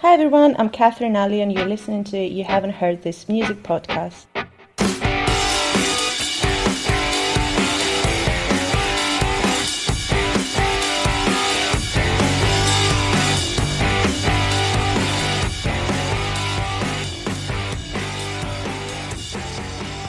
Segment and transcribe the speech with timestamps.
[0.00, 4.26] Hi everyone, I'm Katherine Aly and you're listening to You Haven't Heard This Music podcast.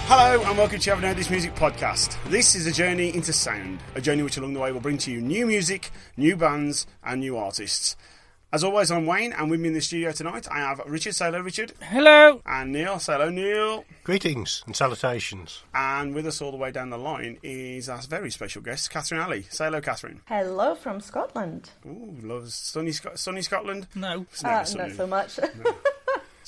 [0.09, 2.21] Hello and welcome to You Haven't Heard This Music podcast.
[2.25, 5.11] This is a journey into sound, a journey which along the way will bring to
[5.11, 7.95] you new music, new bands, and new artists.
[8.53, 11.13] As always, I'm Wayne, and with me in the studio tonight, I have Richard.
[11.15, 11.73] Say hello, Richard.
[11.81, 12.41] Hello.
[12.45, 12.97] And Neil.
[12.97, 13.83] Say hello, Neil.
[14.05, 15.63] Greetings and salutations.
[15.75, 19.19] And with us all the way down the line is our very special guest, Katherine
[19.21, 19.43] Aly.
[19.49, 20.21] Say hello, Katherine.
[20.27, 21.71] Hello from Scotland.
[21.85, 23.87] Ooh, loves sunny, Sc- sunny Scotland.
[23.95, 24.21] No.
[24.31, 24.87] It's never Uh, sunny.
[24.87, 25.39] not so much.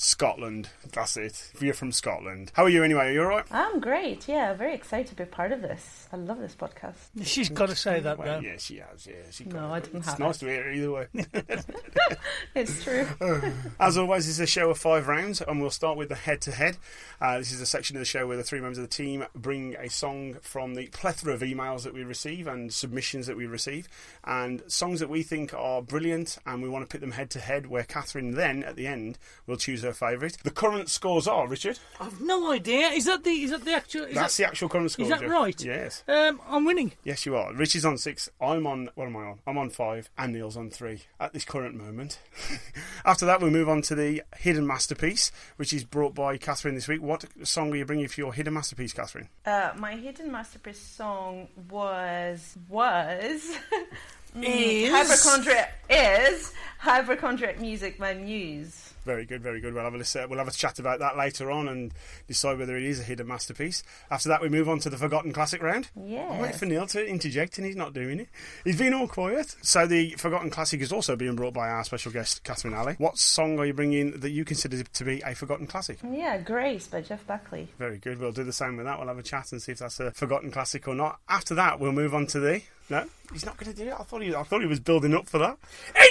[0.02, 0.70] Scotland.
[0.94, 1.52] That's it.
[1.54, 2.54] If you're from Scotland.
[2.54, 3.08] How are you anyway?
[3.08, 3.44] Are you alright?
[3.52, 4.30] I'm great.
[4.30, 6.08] Yeah, very excited to be part of this.
[6.14, 6.96] I love this podcast.
[7.24, 8.48] She's got to say that, Well, though.
[8.48, 9.06] yeah, she has.
[9.06, 10.40] Yeah, she No, got I didn't It's have nice it.
[10.40, 11.08] to hear it either way.
[12.56, 13.06] It's true.
[13.22, 16.42] Uh, as always, it's a show of five rounds, and we'll start with the head
[16.42, 16.78] to head.
[17.22, 19.76] This is a section of the show where the three members of the team bring
[19.76, 23.88] a song from the plethora of emails that we receive and submissions that we receive,
[24.24, 27.40] and songs that we think are brilliant, and we want to put them head to
[27.40, 27.68] head.
[27.68, 30.38] Where Katherine then, at the end, will choose her favourite.
[30.44, 31.80] The current scores are Richard.
[32.00, 32.88] I've no idea.
[32.90, 34.04] Is that the is that the actual?
[34.06, 35.04] Is That's that, the actual current score.
[35.04, 35.30] is that Jeff.
[35.30, 35.64] right?
[35.64, 36.04] Yes.
[36.08, 36.92] Um, I'm winning.
[37.04, 37.54] Yes, you are.
[37.54, 38.30] Richard's on six.
[38.42, 38.90] I'm on.
[38.96, 39.40] What am I on?
[39.48, 42.20] I'm on five, and Neil's on three at this current moment.
[43.06, 46.88] After that, we'll move on to the hidden masterpiece, which is brought by Katherine this
[46.88, 47.02] week.
[47.02, 49.30] What song are you bringing for your hidden masterpiece, Katherine?
[49.46, 53.58] Uh, my hidden masterpiece song was was
[54.42, 54.92] Is?
[54.92, 58.89] hypochondriac is hypochondriac music by Muse.
[59.10, 59.74] Very good, very good.
[59.74, 61.92] We'll have a listen, we'll have a chat about that later on and
[62.28, 63.82] decide whether it is a hidden masterpiece.
[64.12, 65.90] After that, we move on to the forgotten classic round.
[66.00, 66.30] Yeah.
[66.30, 68.30] I'm waiting for Neil to interject, and he's not doing it.
[68.64, 69.56] He's been all quiet.
[69.64, 72.98] So the forgotten classic is also being brought by our special guest, Katherine Aly.
[73.00, 75.98] What song are you bringing that you consider to be a forgotten classic?
[76.08, 77.68] Yeah, Grace by Jeff Buckley.
[77.80, 78.20] Very good.
[78.20, 79.00] We'll do the same with that.
[79.00, 81.18] We'll have a chat and see if that's a forgotten classic or not.
[81.28, 82.62] After that, we'll move on to the.
[82.92, 83.96] No, he's not going to do it.
[84.00, 84.36] I thought he.
[84.36, 85.58] I thought he was building up for that.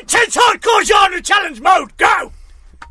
[0.01, 1.97] Intense hardcore genre challenge mode.
[1.97, 2.33] Go.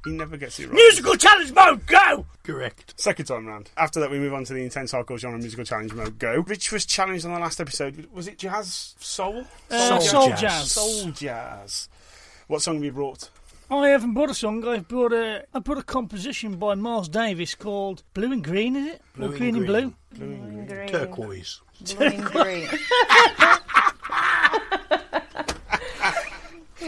[0.06, 0.74] He never gets it right.
[0.76, 1.86] Musical challenge mode.
[1.88, 2.26] Go.
[2.44, 2.94] Correct.
[3.00, 3.72] Second time round.
[3.76, 6.18] After that, we move on to the intense hardcore genre musical challenge mode.
[6.20, 6.44] Go.
[6.48, 8.08] Rich was challenged on the last episode.
[8.14, 9.44] Was it jazz soul?
[9.70, 10.42] Uh, Soul soul jazz.
[10.42, 10.72] jazz.
[10.72, 11.90] Soul jazz.
[12.48, 13.30] What song have you brought?
[13.70, 14.66] I haven't brought a song.
[14.66, 18.78] I've brought a I brought a composition by Miles Davis called Blue and Green.
[18.78, 19.02] Is it?
[19.16, 19.94] Blue or and Green and Blue?
[20.14, 20.88] Blue and green.
[20.88, 21.60] Turquoise.
[21.98, 22.10] Blue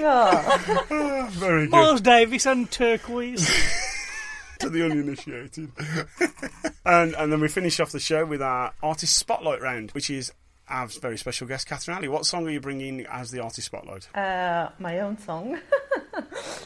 [0.05, 1.71] and oh, Very good.
[1.71, 3.47] Miles Davis and turquoise.
[4.59, 5.71] to the uninitiated.
[6.85, 10.31] and and then we finish off the show with our artist spotlight round, which is
[10.67, 12.07] our very special guest, Katherine Aly.
[12.07, 14.07] What song are you bringing as the artist spotlight?
[14.15, 15.59] uh, my own song.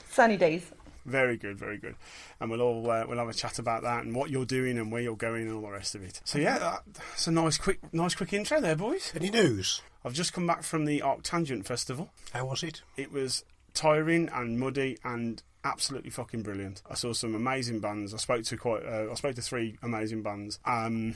[0.09, 0.71] Sunny Days.
[1.05, 1.95] Very good, very good.
[2.39, 4.91] And we'll all uh, we'll have a chat about that and what you're doing and
[4.91, 6.21] where you're going and all the rest of it.
[6.23, 9.11] So yeah, that, that's a nice quick nice quick intro there, boys.
[9.15, 9.81] Any news?
[10.05, 12.09] I've just come back from the Arctangent Festival.
[12.33, 12.81] How was it?
[12.97, 13.43] It was
[13.73, 16.81] tiring and muddy and absolutely fucking brilliant.
[16.89, 18.13] I saw some amazing bands.
[18.13, 18.85] I spoke to quite.
[18.85, 20.59] Uh, I spoke to three amazing bands.
[20.65, 21.15] Um,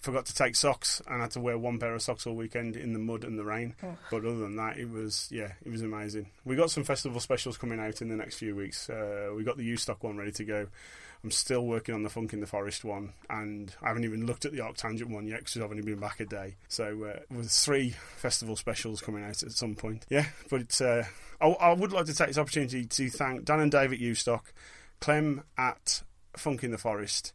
[0.00, 2.92] forgot to take socks and had to wear one pair of socks all weekend in
[2.92, 3.74] the mud and the rain.
[4.10, 6.30] But other than that, it was yeah, it was amazing.
[6.44, 8.88] We got some festival specials coming out in the next few weeks.
[8.88, 10.66] Uh, we got the U Stock one ready to go.
[11.22, 14.46] I'm still working on the Funk in the Forest one, and I haven't even looked
[14.46, 16.56] at the Arctangent one yet because I've only been back a day.
[16.68, 20.06] So uh, with three festival specials coming out at some point.
[20.08, 21.02] Yeah, but uh,
[21.38, 24.14] I, I would like to take this opportunity to thank Dan and Dave at U
[24.14, 24.54] Stock,
[25.00, 26.02] Clem at
[26.38, 27.34] Funk in the Forest,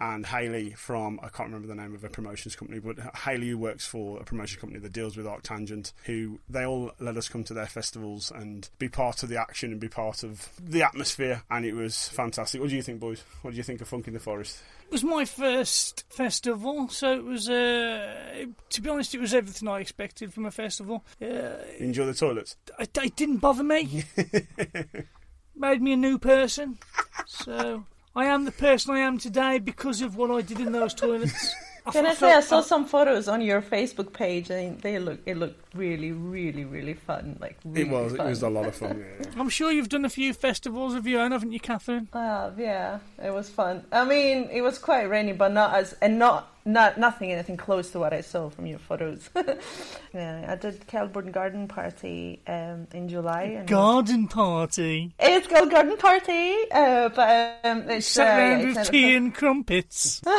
[0.00, 3.58] and Haley from I can't remember the name of a promotions company, but Haley who
[3.58, 7.44] works for a promotion company that deals with Arctangent, who they all let us come
[7.44, 11.42] to their festivals and be part of the action and be part of the atmosphere,
[11.50, 12.60] and it was fantastic.
[12.60, 13.22] What do you think, boys?
[13.42, 14.62] What do you think of Funk in the Forest?
[14.86, 17.48] It was my first festival, so it was.
[17.48, 21.04] Uh, to be honest, it was everything I expected from a festival.
[21.20, 22.56] Uh, Enjoy the toilets.
[22.78, 24.04] it, it didn't bother me.
[25.56, 26.78] Made me a new person.
[27.26, 27.84] So
[28.16, 31.54] I am the person I am today because of what I did in those toilets.
[31.92, 35.36] Can I say I saw some photos on your Facebook page and they look it
[35.36, 38.12] looked really really really fun like really It was.
[38.12, 39.04] It was a lot of fun.
[39.16, 39.40] Yeah.
[39.40, 42.08] I'm sure you've done a few festivals of your own, haven't you, Katherine?
[42.12, 43.84] Uh, yeah, it was fun.
[43.92, 47.92] I mean, it was quite rainy, but not as and not not nothing anything close
[47.92, 49.30] to what I saw from your photos.
[50.14, 53.42] yeah, I did Kelburn Garden Party um, in July.
[53.58, 55.12] And Garden party.
[55.18, 59.34] It's called Garden Party, uh, but um, it's Sat uh, round it's with tea and
[59.34, 60.20] crumpets.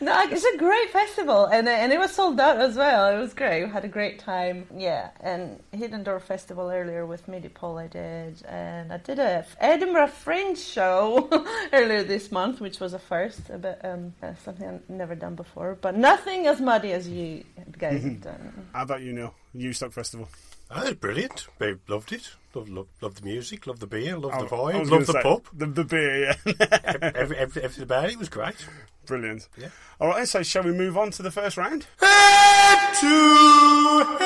[0.00, 3.14] No, it's a great festival, and uh, and it was sold out as well.
[3.14, 3.64] It was great.
[3.64, 4.59] We had a great time.
[4.76, 10.08] Yeah, and Hidden Door Festival earlier with Midipole I did, and I did a Edinburgh
[10.08, 11.28] Fringe show
[11.72, 15.34] earlier this month, which was a first, a bit um, uh, something I've never done
[15.34, 17.44] before, but nothing as muddy as you
[17.78, 18.68] guys have done.
[18.72, 19.34] How about you, Neil?
[19.54, 20.28] Newstock Festival.
[20.72, 21.48] Oh, brilliant.
[21.58, 22.30] They loved it.
[22.54, 25.20] Loved, loved, loved the music, loved the beer, loved the I- I vibe, loved the
[25.20, 25.44] pub.
[25.52, 26.34] The, the beer, yeah.
[27.00, 28.66] every, every, every, everything about it was great.
[29.06, 29.48] Brilliant.
[29.56, 29.68] Yeah.
[30.00, 31.86] All right, so shall we move on to the first round?
[32.00, 34.16] Head to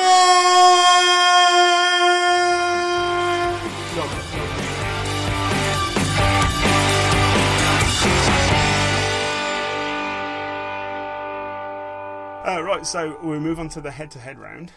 [12.47, 14.71] Uh, right, so we move on to the head-to-head round.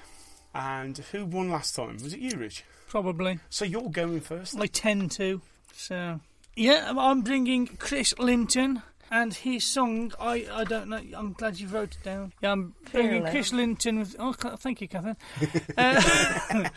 [0.55, 1.99] And who won last time?
[2.03, 2.65] Was it you, Rich?
[2.89, 3.39] Probably.
[3.51, 4.59] So you're going first.
[4.59, 5.41] I tend to.
[5.75, 6.21] So
[6.57, 10.13] yeah, I'm bringing Chris Linton and his song.
[10.19, 11.01] I I don't know.
[11.15, 12.33] I'm glad you wrote it down.
[12.41, 13.31] Yeah, I'm bringing Fearless.
[13.31, 14.17] Chris Linton with.
[14.19, 15.17] Oh, thank you, Katherine.
[15.77, 16.69] Uh,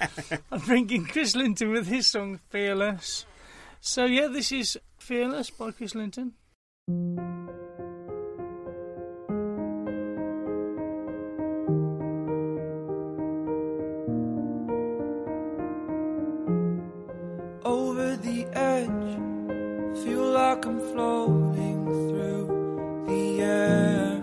[0.52, 3.26] I'm bringing Chris Linton with his song "Fearless."
[3.80, 6.34] So yeah, this is "Fearless" by Chris Linton.
[18.82, 20.04] Edge.
[20.04, 22.46] Feel like I'm floating through
[23.08, 24.22] the air.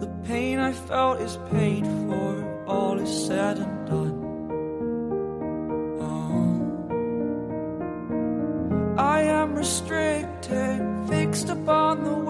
[0.00, 4.16] The pain I felt is paid for, all is said and done.
[6.06, 6.54] Oh.
[8.98, 12.23] I am restricted, fixed upon the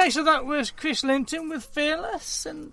[0.00, 2.72] Okay, so that was Chris Linton with Fearless, and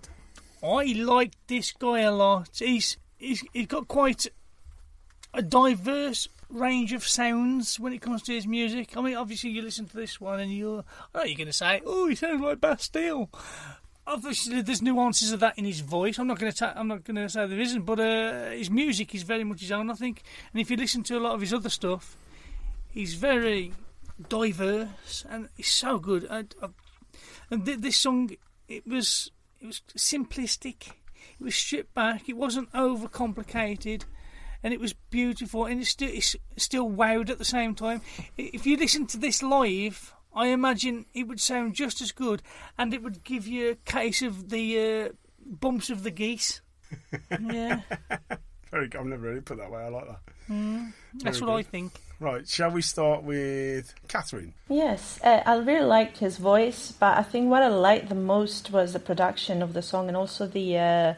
[0.62, 2.48] I like this guy a lot.
[2.54, 4.28] He's he's he's got quite
[5.34, 8.96] a diverse range of sounds when it comes to his music.
[8.96, 11.52] I mean, obviously you listen to this one and you're, I know you're going to
[11.52, 13.28] say, "Oh, he sounds like Bastille."
[14.06, 16.18] Obviously, there's nuances of that in his voice.
[16.18, 18.70] I'm not going to ta- I'm not going to say there isn't, but uh, his
[18.70, 20.22] music is very much his own, I think.
[20.54, 22.16] And if you listen to a lot of his other stuff,
[22.90, 23.74] he's very
[24.30, 26.26] diverse and he's so good.
[26.30, 26.68] I, I,
[27.50, 28.30] and th- this song,
[28.68, 30.88] it was it was simplistic.
[31.40, 32.28] It was stripped back.
[32.28, 34.04] It wasn't overcomplicated,
[34.62, 35.66] and it was beautiful.
[35.66, 38.02] And it's still it's still wowed at the same time.
[38.36, 42.42] If you listen to this live, I imagine it would sound just as good,
[42.76, 45.08] and it would give you a case of the uh,
[45.44, 46.60] bumps of the geese.
[47.40, 47.80] yeah,
[48.70, 49.00] Very good.
[49.00, 49.82] I've never really put that way.
[49.82, 50.20] I like that.
[50.50, 51.92] mm, that's Very what I think.
[52.20, 54.52] Right, shall we start with Katherine?
[54.68, 58.72] Yes, uh, I really liked his voice, but I think what I liked the most
[58.72, 61.14] was the production of the song and also the uh,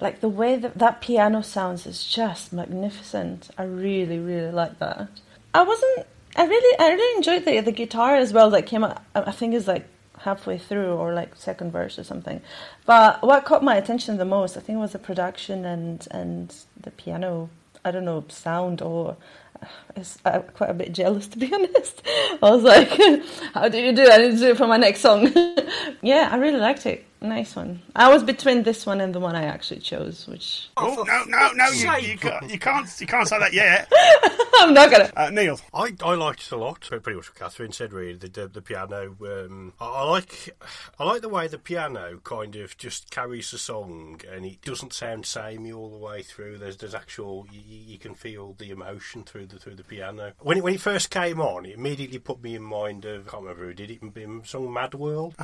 [0.00, 3.48] like the way that that piano sounds is just magnificent.
[3.56, 5.08] I really, really like that.
[5.54, 6.06] I wasn't.
[6.36, 9.02] I really, I really enjoyed the the guitar as well that came out.
[9.14, 9.86] I I think is like
[10.20, 12.40] halfway through or like second verse or something.
[12.86, 16.90] But what caught my attention the most, I think, was the production and and the
[16.90, 17.50] piano.
[17.84, 19.16] I don't know sound or
[19.62, 19.66] uh,
[19.96, 22.02] is I'm quite a bit jealous to be honest.
[22.42, 22.88] I was like,
[23.54, 24.08] how do you do?
[24.08, 25.30] I need to do it for my next song.
[26.02, 27.04] yeah, I really liked it.
[27.24, 27.80] Nice one.
[27.96, 31.52] I was between this one and the one I actually chose, which Oh, no, no,
[31.54, 31.68] no!
[31.68, 33.90] You, you, can't, you can't, you can't say that yet.
[34.60, 35.10] I'm not gonna.
[35.16, 36.82] Uh, Neil, I, I liked it a lot.
[36.82, 37.94] Pretty much what Katherine said.
[37.94, 39.16] Really, the the, the piano.
[39.22, 40.54] Um, I, I like
[40.98, 44.92] I like the way the piano kind of just carries the song, and it doesn't
[44.92, 46.58] sound samey all the way through.
[46.58, 50.32] There's there's actual you, you can feel the emotion through the through the piano.
[50.40, 53.30] When it, when it first came on, it immediately put me in mind of I
[53.30, 54.14] can't remember who did it.
[54.14, 55.34] The song Mad World,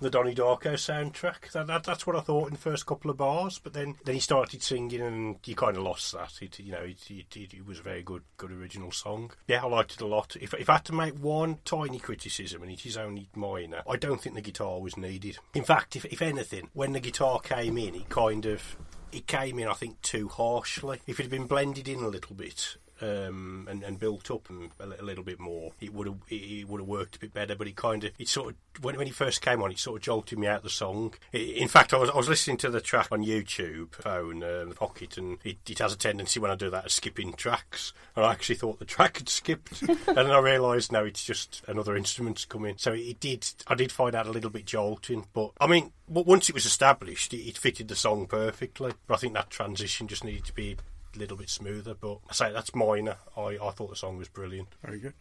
[0.00, 1.25] the Donnie Darko soundtrack.
[1.52, 3.58] That, that, that's what I thought in the first couple of bars.
[3.58, 6.40] But then then he started singing, and you kind of lost that.
[6.40, 9.32] It you know it, it, it was a very good good original song.
[9.46, 10.36] Yeah, I liked it a lot.
[10.40, 13.96] If if I had to make one tiny criticism, and it is only minor, I
[13.96, 15.38] don't think the guitar was needed.
[15.54, 18.76] In fact, if if anything, when the guitar came in, it kind of
[19.12, 21.00] it came in, I think, too harshly.
[21.06, 22.76] If it had been blended in a little bit.
[23.02, 26.68] Um, and, and built up a, a little bit more, it would have it, it
[26.68, 27.54] would have worked a bit better.
[27.54, 29.98] But it kind of it sort of when when he first came on, it sort
[29.98, 31.14] of jolted me out the song.
[31.34, 34.64] I in fact, I was I was listening to the track on YouTube phone, uh,
[34.66, 37.92] the Pocket, and it, it has a tendency when I do that of skipping tracks.
[38.14, 41.62] And I actually thought the track had skipped, and then I realised no, it's just
[41.66, 42.76] another instrument's coming.
[42.78, 43.46] So it did.
[43.66, 47.32] I did find that a little bit jolting, but I mean, once it was established,
[47.34, 48.92] it, it fitted the song perfectly.
[49.06, 50.76] But I think that transition just needed to be
[51.16, 51.94] little bit smoother.
[51.94, 53.16] But I say that's minor.
[53.36, 54.68] I, I thought the song was brilliant.
[54.84, 55.14] very good.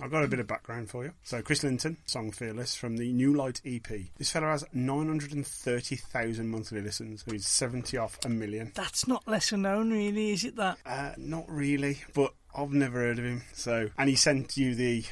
[0.00, 1.12] I've got a bit of background for you.
[1.22, 3.88] So, Chris Linton, song Fearless from the New Light EP.
[4.18, 8.72] This fella has 930,000 monthly listens, so he's 70 off a million.
[8.74, 10.56] That's not lesser known, really, is it?
[10.56, 13.42] That Uh, not really, but I've never heard of him.
[13.52, 15.04] So, and he sent you the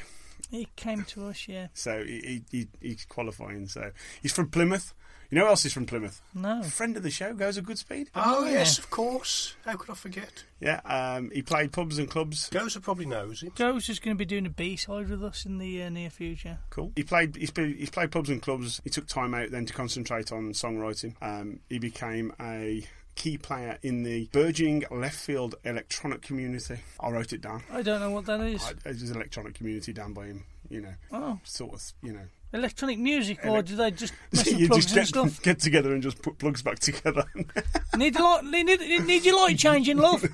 [0.49, 1.67] he came to us, yeah.
[1.73, 3.67] So he, he, he's qualifying.
[3.67, 3.91] So
[4.21, 4.93] he's from Plymouth.
[5.31, 6.21] You know who else is from Plymouth?
[6.33, 6.63] No.
[6.63, 8.09] Friend of the show goes a good speed.
[8.15, 8.51] Oh, yeah.
[8.51, 9.55] yes, of course.
[9.63, 10.43] How could I forget?
[10.59, 12.49] Yeah, um, he played pubs and clubs.
[12.49, 13.51] Gozer probably knows him.
[13.55, 16.09] Joe's just going to be doing a B side with us in the uh, near
[16.09, 16.57] future.
[16.71, 16.91] Cool.
[16.95, 17.35] He played.
[17.35, 18.81] He's, been, he's played pubs and clubs.
[18.83, 21.13] He took time out then to concentrate on songwriting.
[21.21, 22.83] Um, he became a
[23.13, 26.77] key player in the burgeoning left field electronic community.
[26.99, 27.61] I wrote it down.
[27.71, 28.63] I don't know what that is.
[28.65, 30.45] I, there's an electronic community down by him.
[30.69, 31.83] You know, Oh, sort of.
[32.01, 35.41] You know, electronic music, or do they just mess you plugs just and get, stuff?
[35.43, 37.23] get together and just put plugs back together.
[37.97, 40.25] Need a light, need, need, your light changing, love.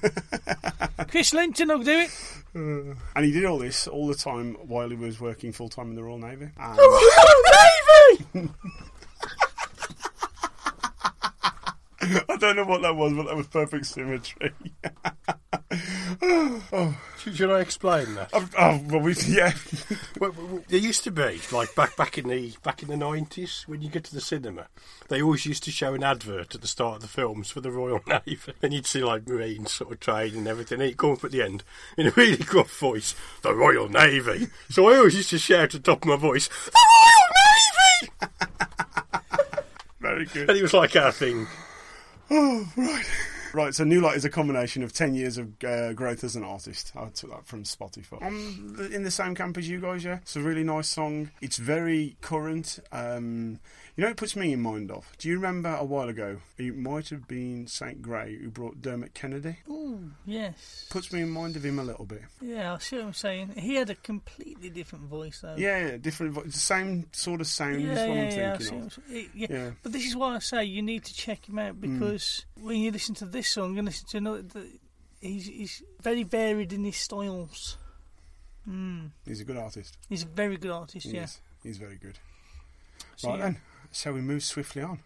[1.07, 2.09] Chris Linton will do it.
[2.55, 5.89] Uh, and he did all this all the time while he was working full time
[5.89, 6.49] in the Royal Navy.
[6.57, 6.79] And
[8.33, 8.49] Navy!
[12.29, 14.51] I don't know what that was, but that was perfect symmetry.
[16.21, 16.95] Oh.
[17.19, 18.29] Should, should I explain that?
[18.33, 19.51] oh, oh, well, we, yeah.
[20.19, 20.33] Well,
[20.67, 23.89] there used to be like back back in the back in the nineties when you
[23.89, 24.67] get to the cinema,
[25.09, 27.71] they always used to show an advert at the start of the films for the
[27.71, 30.79] Royal Navy, and you'd see like Marines sort of training and everything.
[30.79, 31.63] And he'd come up at the end
[31.97, 35.83] in a really gruff voice, "The Royal Navy." So I always used to shout at
[35.83, 36.71] the top of my voice, "The
[38.21, 38.31] Royal Navy!"
[39.99, 40.49] Very good.
[40.49, 41.47] And it was like our thing.
[42.31, 43.05] Oh, right.
[43.53, 46.43] Right, so New Light is a combination of 10 years of uh, growth as an
[46.43, 46.91] artist.
[46.93, 48.21] I took that from Spotify.
[48.21, 50.17] I'm in the same camp as you guys, yeah.
[50.17, 51.31] It's a really nice song.
[51.39, 52.79] It's very current.
[52.91, 53.59] Um,
[53.95, 55.09] you know, it puts me in mind of.
[55.17, 56.41] Do you remember a while ago?
[56.57, 58.01] It might have been St.
[58.01, 59.57] Grey who brought Dermot Kennedy.
[59.69, 60.87] Ooh, yes.
[60.89, 62.23] Puts me in mind of him a little bit.
[62.41, 63.53] Yeah, I see what I'm saying.
[63.57, 65.55] He had a completely different voice, though.
[65.57, 66.33] Yeah, yeah different.
[66.33, 68.73] vo- The same sort of sound yeah, is what yeah, I'm yeah, thinking of.
[68.73, 69.29] what I'm saying.
[69.33, 69.47] yeah.
[69.49, 69.71] Yeah.
[69.81, 72.91] But this is why I say you need to check him out because when you
[72.91, 74.67] listen to this song and listen to another, the,
[75.21, 77.77] he's, he's very varied in his styles.
[78.69, 79.11] Mm.
[79.25, 79.97] He's a good artist.
[80.09, 81.21] He's a very good artist, yeah.
[81.21, 82.17] Yes, he's very good.
[83.15, 83.43] So, right yeah.
[83.45, 83.57] then,
[83.95, 84.99] shall we move swiftly on?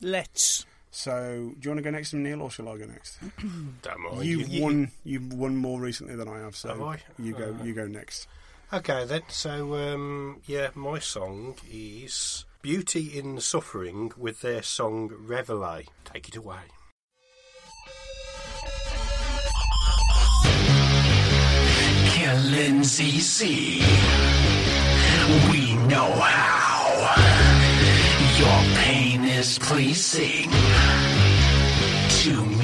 [0.00, 0.64] Let's.
[0.90, 3.18] So, do you want to go next, to Neil, or shall I go next?
[3.82, 4.24] Don't mind.
[4.24, 4.90] You've You- you- won.
[5.04, 6.56] You've won more recently than I have.
[6.56, 7.02] So Have I?
[7.18, 7.46] you go.
[7.48, 7.64] Alright.
[7.64, 8.26] You go next.
[8.72, 9.22] Okay then.
[9.28, 16.36] So um, yeah, my song is "Beauty in Suffering" with their song "Reveille." Take it
[16.36, 16.62] away.
[22.14, 23.80] Killing CC.
[25.50, 26.75] We know how.
[28.38, 30.50] Your pain is pleasing
[32.20, 32.55] to me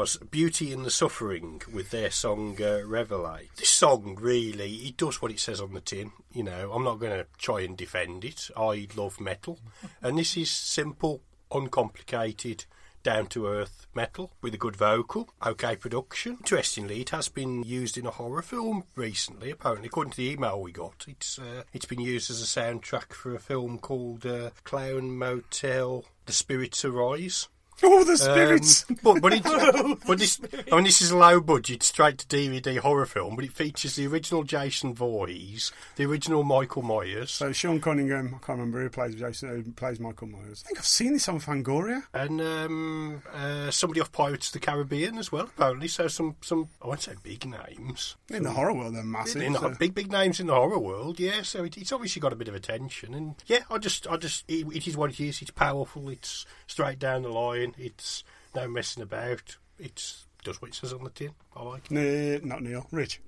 [0.00, 3.54] was Beauty in the Suffering with their song uh, Revelate.
[3.56, 6.10] This song really, it does what it says on the tin.
[6.32, 8.48] You know, I'm not going to try and defend it.
[8.56, 9.58] I love metal,
[10.02, 11.20] and this is simple,
[11.52, 12.64] uncomplicated,
[13.02, 16.38] down to earth metal with a good vocal, okay production.
[16.38, 19.50] Interestingly, it has been used in a horror film recently.
[19.50, 23.12] Apparently, according to the email we got, it's uh, it's been used as a soundtrack
[23.12, 27.48] for a film called uh, Clown Motel: The Spirits Arise.
[27.82, 28.84] Oh, the spirits!
[28.90, 29.42] Um, but but, it,
[30.06, 30.40] but this,
[30.70, 33.96] I mean, this is a low budget, straight to DVD horror film, but it features
[33.96, 38.90] the original Jason Voorhees, the original Michael Myers, so Sean Cunningham, I can't remember who
[38.90, 40.62] plays Jason, who plays Michael Myers.
[40.64, 42.02] I think I've seen this on Fangoria.
[42.12, 45.88] and um, uh, somebody off Pirates of the Caribbean as well, apparently.
[45.88, 48.16] So some, some I won't say big names.
[48.28, 49.42] In the horror world, they're massive.
[49.42, 51.42] In the, so- big big names in the horror world, yeah.
[51.42, 54.44] So it, it's obviously got a bit of attention, and yeah, I just I just
[54.48, 55.40] it, it is what it is.
[55.42, 56.08] It's powerful.
[56.10, 57.69] It's straight down the line.
[57.78, 59.56] It's no messing about.
[59.78, 61.30] It's does what it says on the tin.
[61.54, 61.90] I like.
[61.90, 62.44] it.
[62.44, 62.86] Nah, not Neil.
[62.90, 63.20] Rich.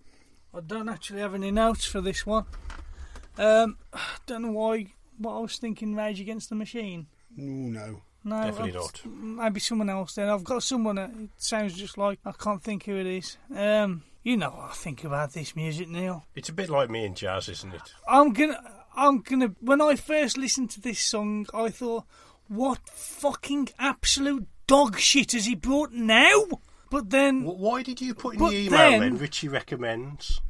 [0.55, 2.45] I don't actually have any notes for this one.
[3.39, 3.77] Um,
[4.27, 4.87] don't know why.
[5.19, 7.07] What I was thinking, Rage Against the Machine.
[7.39, 8.03] Ooh, no.
[8.25, 9.01] No, Definitely I've- not.
[9.07, 10.15] Maybe someone else.
[10.15, 12.19] Then I've got someone that it sounds just like.
[12.25, 13.37] I can't think who it is.
[13.55, 16.25] Um, you know what I think about this music, Neil.
[16.35, 17.83] It's a bit like me and jazz, isn't it?
[18.09, 18.61] I'm gonna.
[18.97, 19.55] I'm gonna.
[19.61, 22.05] When I first listened to this song, I thought,
[22.53, 26.45] "What fucking absolute dog shit has he brought now?"
[26.91, 29.19] But then Why did you put in the email then- then?
[29.19, 30.41] Richie recommends.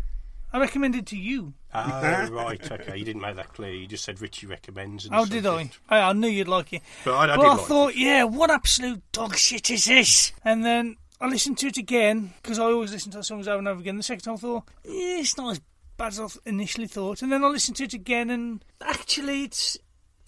[0.53, 1.55] I recommend it to you.
[1.73, 2.97] Oh, right, okay.
[2.99, 3.73] You didn't make that clear.
[3.73, 5.07] You just said Richie recommends.
[5.07, 5.71] And Oh, did I?
[5.89, 6.83] I, I knew you'd like it.
[7.07, 7.97] But I, I but I like thought, it.
[7.97, 10.33] yeah, what absolute dog shit is this?
[10.45, 13.61] And then I listened to it again because I always listen to the songs over
[13.61, 13.97] and over again.
[13.97, 15.61] The second time I thought, yeah, it's not as
[15.97, 17.23] bad as I initially thought.
[17.23, 19.79] And then I listened to it again, and actually, it's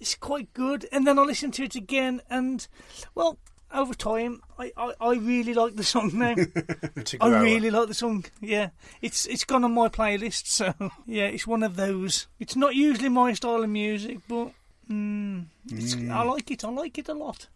[0.04, 0.86] it's quite good.
[0.92, 2.66] And then I listened to it again, and
[3.14, 3.38] well,
[3.72, 6.34] over time, I, I, I really like the song now.
[6.96, 8.26] It's a I really like the song.
[8.42, 8.68] Yeah,
[9.00, 10.46] it's it's gone on my playlist.
[10.46, 10.74] So
[11.06, 12.26] yeah, it's one of those.
[12.38, 14.50] It's not usually my style of music, but
[14.90, 16.64] mm, it's, I like it.
[16.64, 17.48] I like it a lot.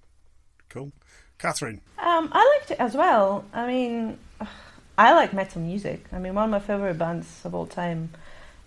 [0.70, 0.90] Cool.
[1.38, 1.82] Katherine.
[1.98, 3.44] Um, I liked it as well.
[3.52, 4.18] I mean,
[4.98, 6.06] I like metal music.
[6.12, 8.10] I mean, one of my favorite bands of all time,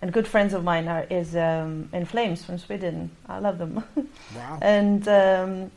[0.02, 3.10] and good friends of mine are is um, In Flames from Sweden.
[3.28, 3.82] I love them.
[4.36, 4.58] Wow.
[4.62, 5.70] and um,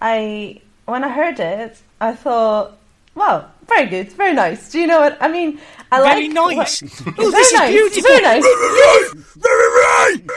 [0.00, 2.76] I, when I heard it, I thought,
[3.14, 4.70] wow, very good, very nice.
[4.72, 5.60] Do you know what I mean?
[5.92, 6.82] I Very like nice.
[6.82, 7.70] What, Oh, very this is nice.
[7.70, 8.10] beautiful.
[8.10, 8.44] Very nice.
[8.44, 9.14] Yes.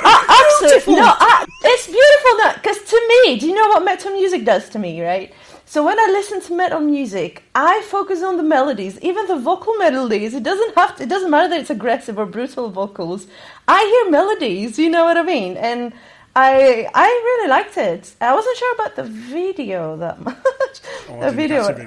[0.04, 0.22] Ah,
[0.62, 0.96] absolutely.
[0.96, 2.54] No, I, it's beautiful now.
[2.54, 5.34] Because to me, do you know what metal music does to me, right?
[5.74, 9.74] So when I listen to metal music, I focus on the melodies, even the vocal
[9.78, 10.36] melodies.
[10.36, 13.26] It doesn't have to, it doesn't matter that it's aggressive or brutal vocals.
[13.68, 15.58] I hear melodies, you know what I mean?
[15.58, 15.92] And
[16.36, 18.14] I I really liked it.
[18.22, 20.38] I wasn't sure about the video that much.
[21.10, 21.66] Oh, the didn't video.
[21.66, 21.78] catch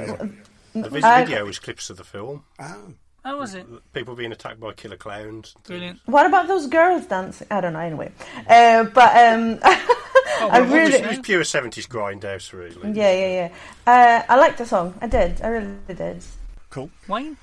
[0.72, 1.38] the video.
[1.38, 2.42] I- was clips of the film.
[2.58, 2.92] Oh.
[3.24, 3.66] How was it?
[3.92, 5.54] People being attacked by killer clowns.
[5.64, 6.00] Brilliant.
[6.06, 7.46] What about those girls dancing?
[7.52, 7.78] I don't know.
[7.80, 8.10] Anyway,
[8.48, 9.60] uh, but um,
[10.26, 10.94] I Well, it was- really.
[10.94, 12.92] It was pure 70s grindhouse, really.
[12.98, 13.50] Yeah, yeah,
[13.86, 13.90] yeah.
[13.92, 14.94] Uh, I liked the song.
[15.00, 15.40] I did.
[15.42, 16.22] I really did.
[16.70, 16.90] Cool.
[17.08, 17.36] Wayne?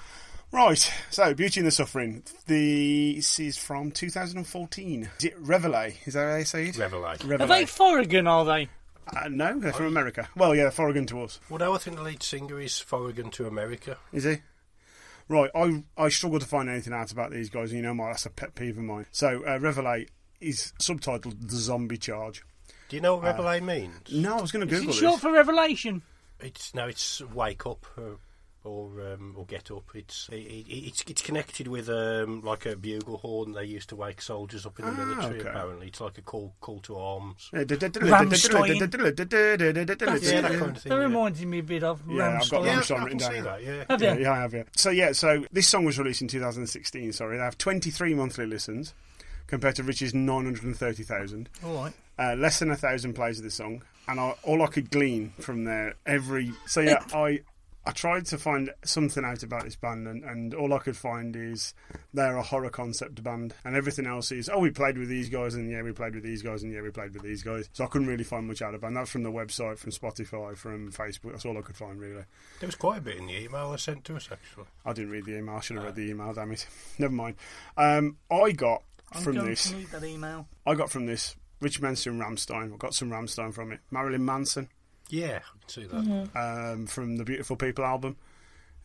[0.51, 0.91] Right.
[1.09, 2.23] So, Beauty and the Suffering.
[2.45, 5.09] This is from 2014.
[5.17, 5.93] Is it Reveille?
[6.05, 6.75] Is that how you say it?
[6.75, 7.23] Revelate.
[7.23, 7.47] Are Reveille.
[7.47, 8.67] they Foreign, are they?
[9.07, 10.29] Uh, no, they're from America.
[10.35, 11.39] Well, yeah, Foreign to us.
[11.49, 13.97] Well, no, I think the lead singer is Foreign to America.
[14.11, 14.37] Is he?
[15.29, 18.07] Right, I I struggle to find anything out about these guys, and you know my
[18.07, 19.05] that's a pet peeve of mine.
[19.11, 20.05] So, uh, Reveille
[20.41, 22.43] is subtitled The Zombie Charge.
[22.89, 24.11] Do you know what Revelate means?
[24.11, 25.21] No, I was going to Is Google it It's short this.
[25.21, 26.01] for Revelation?
[26.39, 28.17] It's no, it's wake up or
[28.65, 29.83] or, um, or get up.
[29.93, 33.51] It's it, it, it's it's connected with um, like a bugle horn.
[33.51, 35.39] They used to wake soldiers up in the Ah, military.
[35.41, 35.49] okay.
[35.49, 37.49] Apparently, it's like a call call to arms.
[37.53, 38.01] Yeah, that kind of
[40.81, 40.89] thing.
[40.89, 40.95] That yeah.
[40.95, 42.65] reminds me a bit of Yeah, I've got Rammstein.
[42.65, 43.31] Yeah, Rammstein I written down.
[43.33, 43.63] see that.
[43.63, 43.83] Yeah.
[43.89, 44.21] Have Yeah, you?
[44.21, 44.63] yeah, I have, yeah.
[44.77, 47.37] So, yeah, so this song was released in 2016, sorry.
[47.37, 48.93] They have 23 monthly listens
[49.47, 51.49] compared to Rich's 930,000.
[51.65, 51.93] All right.
[52.17, 53.83] Uh, less than a thousand plays of the song.
[54.07, 56.51] And I, all I could glean from there, every.
[56.67, 57.41] So, yeah, I.
[57.85, 61.35] I tried to find something out about this band, and, and all I could find
[61.35, 61.73] is
[62.13, 65.53] they're a horror concept band, and everything else is oh we played with these guys,
[65.55, 67.67] and yeah we played with these guys, and yeah we played with these guys.
[67.73, 68.95] So I couldn't really find much out of the band.
[68.95, 71.31] That's from the website, from Spotify, from Facebook.
[71.31, 72.23] That's all I could find really.
[72.61, 74.67] There was quite a bit in the email they sent to us actually.
[74.85, 75.55] I didn't read the email.
[75.57, 76.33] I should have read the email.
[76.33, 76.65] Damn it.
[76.97, 77.35] Never mind.
[77.75, 79.69] Um, I got I'm from going this.
[79.71, 80.47] to read that email.
[80.65, 81.35] I got from this.
[81.63, 82.73] Rich Manson Rammstein.
[82.73, 83.79] I got some Rammstein from it.
[83.89, 84.69] Marilyn Manson
[85.09, 88.17] Yeah, I can see that um, from the Beautiful People album.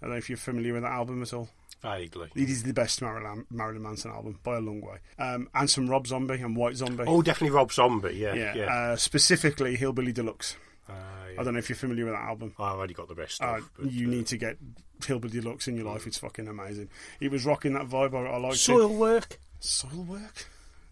[0.00, 1.48] I don't know if you're familiar with that album at all.
[1.82, 2.28] vaguely.
[2.36, 4.98] It is the best Marilyn, Marilyn Manson album by a long way.
[5.18, 7.04] Um, and some Rob Zombie and White Zombie.
[7.06, 8.14] Oh, definitely Rob Zombie.
[8.14, 8.54] Yeah, yeah.
[8.54, 8.64] yeah.
[8.66, 10.56] Uh, specifically Hillbilly Deluxe.
[10.88, 10.92] Uh,
[11.38, 12.54] I don't know if you're familiar with that album.
[12.58, 13.70] I've already got the best Uh, stuff.
[13.78, 14.56] but, you uh, need to get
[15.04, 16.06] Hillbilly Deluxe in your life.
[16.06, 16.88] It's fucking amazing.
[17.20, 18.14] It was rocking that vibe.
[18.14, 18.96] I, I liked Soil it.
[18.96, 19.40] work.
[19.60, 20.46] Soilwork.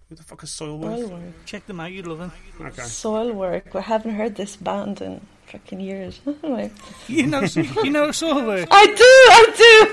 [0.09, 1.33] Who the fuck is Soilwork?
[1.47, 1.91] Check them out.
[1.91, 2.31] You'd love them.
[2.61, 2.83] Okay.
[2.83, 3.75] Soilwork.
[3.75, 6.21] I haven't heard this band in fucking years.
[6.43, 6.71] Like,
[7.09, 8.69] You know, you know Soilwork.
[8.71, 9.87] I do, I do.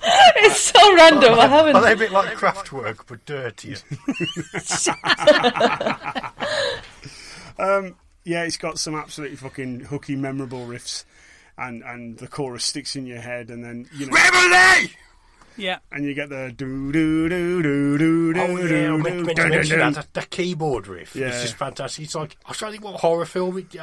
[0.36, 1.38] it's so random.
[1.38, 1.76] I haven't.
[1.76, 3.76] Are they a bit like Kraftwerk but dirtier?
[7.58, 11.04] Um, yeah, it's got some absolutely fucking hooky, memorable riffs,
[11.56, 14.90] and and the chorus sticks in your head, and then you know, Reveille!
[15.58, 15.78] Yeah.
[15.92, 19.04] and you get the do do do do do do Oh yeah, I do meant,
[19.04, 21.14] do meant to dun, mention dun, that, that, that keyboard riff.
[21.16, 21.28] Yeah.
[21.28, 22.04] It's just fantastic.
[22.04, 23.58] It's like I was trying to think what horror film.
[23.58, 23.74] It,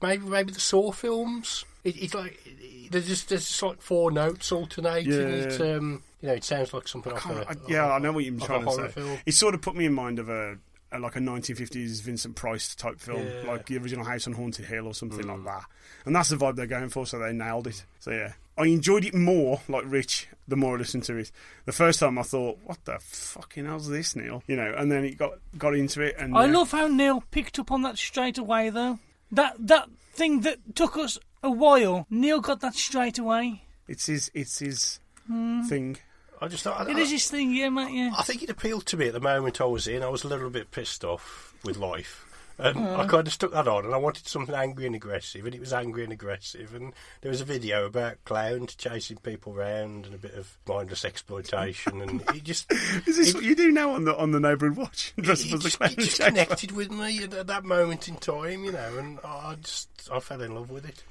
[0.00, 1.64] maybe maybe the Saw films.
[1.82, 5.12] It, it's like it, there's just there's just like four notes alternating.
[5.12, 5.18] Yeah.
[5.18, 8.12] It um you know it sounds like something off Can't- a, I- yeah, I know
[8.12, 8.92] what you're like a trying to horror say.
[9.00, 9.18] film.
[9.26, 10.56] It sort of put me in mind of a, a
[10.98, 13.42] like a 1950s Vincent Price type film, Yeah.
[13.50, 15.36] like the original House on Haunted Hill or something Mm.
[15.36, 15.64] like that.
[16.06, 17.84] And that's the vibe they're going for, so they nailed it.
[18.00, 21.30] So yeah, I enjoyed it more, like Rich, the more I listened to it.
[21.64, 25.04] The first time I thought, "What the fucking hell's this, Neil?" You know, and then
[25.04, 28.38] it got got into it, and I love how Neil picked up on that straight
[28.38, 28.98] away, though.
[29.32, 33.62] That that thing that took us a while, Neil got that straight away.
[33.88, 35.62] it's his it's his Hmm.
[35.62, 35.96] thing.
[36.44, 37.92] I just thought I, It is his thing, yeah, mate.
[37.92, 38.10] Yeah.
[38.18, 40.02] I think it appealed to me at the moment I was in.
[40.02, 42.20] I was a little bit pissed off with life.
[42.56, 42.98] And Mm.
[43.00, 45.60] I kind of stuck that on, and I wanted something angry and aggressive, and it
[45.60, 46.72] was angry and aggressive.
[46.72, 51.04] And there was a video about clowns chasing people around and a bit of mindless
[51.04, 52.70] exploitation, and it just
[53.06, 55.12] Is this it- what you do now on the on the neighbourhood watch?
[55.20, 57.64] Dress it, up as a just, clown it just connected with me at, at that
[57.64, 61.02] moment in time, you know, and I just I fell in love with it.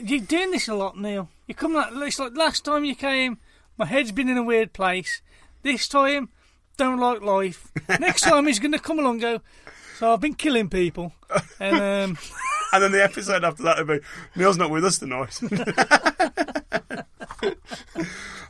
[0.00, 1.28] You're doing this a lot, Neil.
[1.48, 3.38] You come like it's like last time you came,
[3.78, 5.22] my head's been in a weird place.
[5.62, 6.28] This time,
[6.76, 7.70] don't like life.
[8.00, 9.40] Next time he's going to come along and go.
[9.98, 11.12] So I've been killing people,
[11.58, 11.76] and
[12.10, 12.18] um,
[12.72, 15.40] And then the episode after that would be Neil's not with us tonight.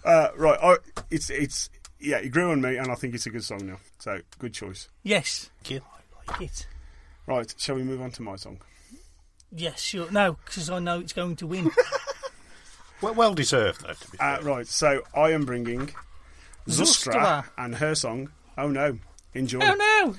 [0.05, 0.77] uh, right, I,
[1.11, 3.79] it's it's yeah, it grew on me, and I think it's a good song now.
[3.99, 4.89] So good choice.
[5.03, 5.81] yes, Thank you.
[6.29, 6.67] I like it.
[7.27, 8.61] Right, shall we move on to my song?
[9.53, 10.11] Yes, sure.
[10.11, 11.71] No, because I know it's going to win.
[13.01, 13.93] Well, well deserved, though.
[13.95, 15.93] To be Uh, right, so I am bringing
[16.69, 17.45] Zustra Zustra.
[17.57, 18.31] and her song.
[18.57, 18.99] Oh no,
[19.35, 19.61] enjoy.
[19.63, 20.15] oh no!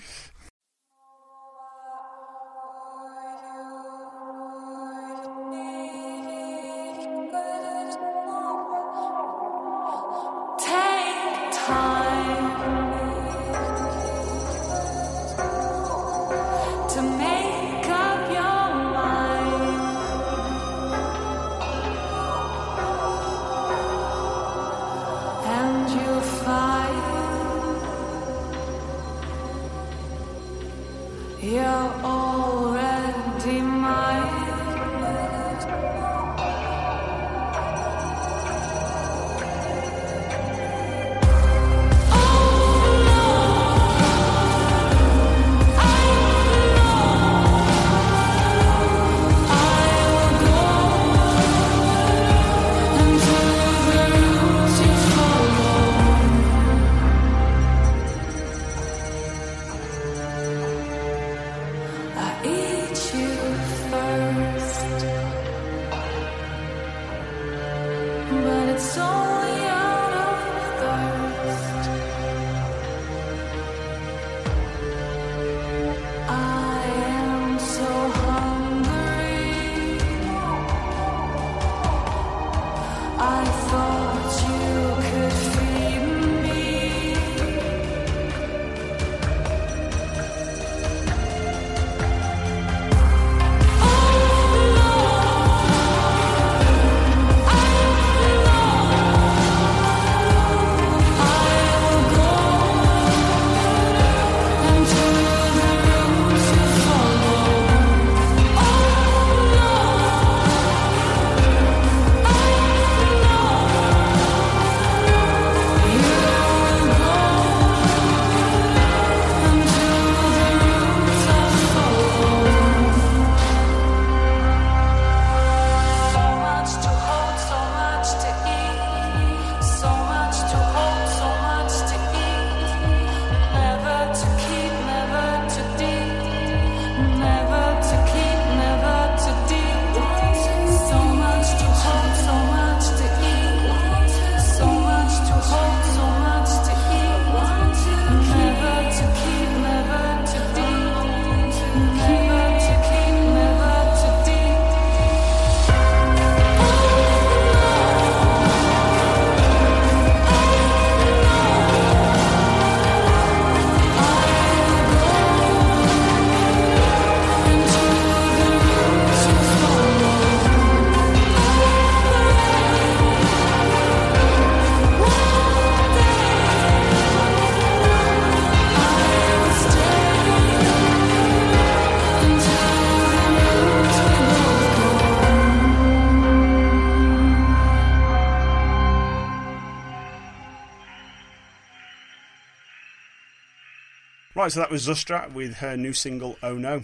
[194.39, 196.84] Right, so that was Zustra with her new single "Oh No."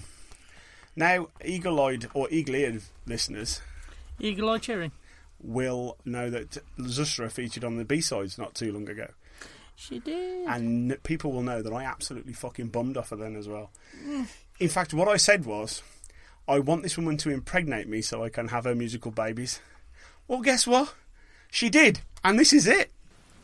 [0.93, 3.61] Now, eagle-eyed or eagle-eared listeners
[4.19, 4.91] Eagle Eye Cherry.
[5.41, 9.07] will know that Zustra featured on the B-sides not too long ago,
[9.77, 10.45] She did.
[10.49, 13.71] and people will know that I absolutely fucking bummed off her then as well.
[14.05, 14.27] Mm.
[14.59, 15.81] In fact, what I said was,
[16.49, 19.61] I want this woman to impregnate me so I can have her musical babies.
[20.27, 20.93] Well, guess what?
[21.49, 22.91] She did, and this is it.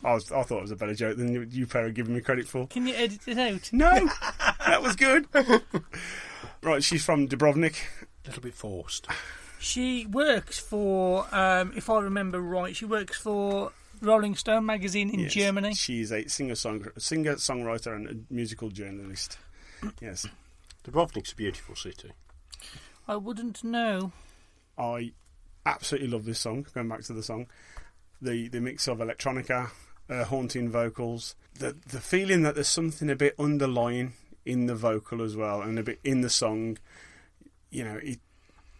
[0.04, 2.14] I, was, I thought it was a better joke than you, you pair are giving
[2.14, 2.66] me credit for.
[2.66, 3.70] Can you edit it out?
[3.72, 3.90] No,
[4.66, 5.26] that was good.
[6.62, 7.76] right, she's from Dubrovnik.
[8.02, 9.06] A little bit forced.
[9.58, 15.20] She works for, um, if I remember right, she works for Rolling Stone magazine in
[15.20, 15.74] Yes, Germany.
[15.74, 19.38] She's a singer song singer songwriter and a musical journalist.
[20.00, 20.26] Yes,
[20.84, 22.12] Dubrovnik's a beautiful city.
[23.08, 24.12] I wouldn't know.
[24.78, 25.12] I
[25.66, 26.66] absolutely love this song.
[26.72, 27.46] Going back to the song,
[28.20, 29.70] the the mix of electronica,
[30.12, 34.12] uh, haunting vocals, the the feeling that there's something a bit underlying
[34.44, 36.78] in the vocal as well, and a bit in the song.
[37.70, 38.20] You know, it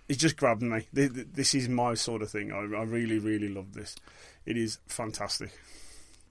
[0.09, 0.87] it just grabbed me.
[0.95, 2.53] Th- th- This is my sort of thing.
[2.53, 3.97] I, I really really love this.
[4.45, 5.51] It is fantastic.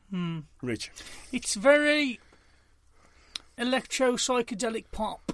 [0.09, 0.39] Hmm.
[0.61, 0.91] Rich,
[1.31, 2.19] It's very
[3.57, 5.31] electro psychedelic pop.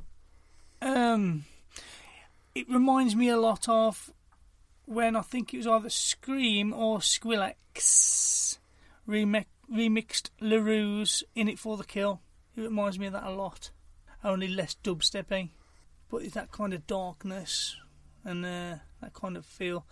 [0.81, 1.45] Um,
[2.53, 4.11] it reminds me a lot of
[4.85, 8.59] when I think it was either Skream or Skrillex
[9.09, 12.21] remix, remixed La Roux's "In It for the Kill."
[12.55, 13.71] It reminds me of that a lot,
[14.23, 15.49] only less dubsteppy,
[16.09, 17.77] but it's that kind of darkness
[18.23, 19.85] and uh, that kind of feel.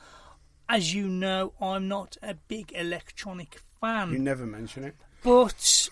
[0.67, 4.11] As you know, I'm not a big electronic fan.
[4.11, 4.95] you never mention it.
[5.23, 5.89] But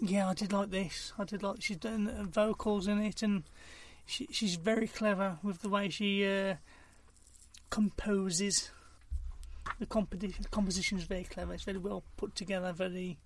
[0.00, 1.12] yeah, I did like this.
[1.18, 3.44] I did like she's done vocals in it, and
[4.06, 6.54] she, she's very clever with the way she uh,
[7.68, 8.70] composes.
[9.78, 11.54] The composition, composition is very clever.
[11.54, 12.72] It's very well put together.
[12.72, 13.18] Very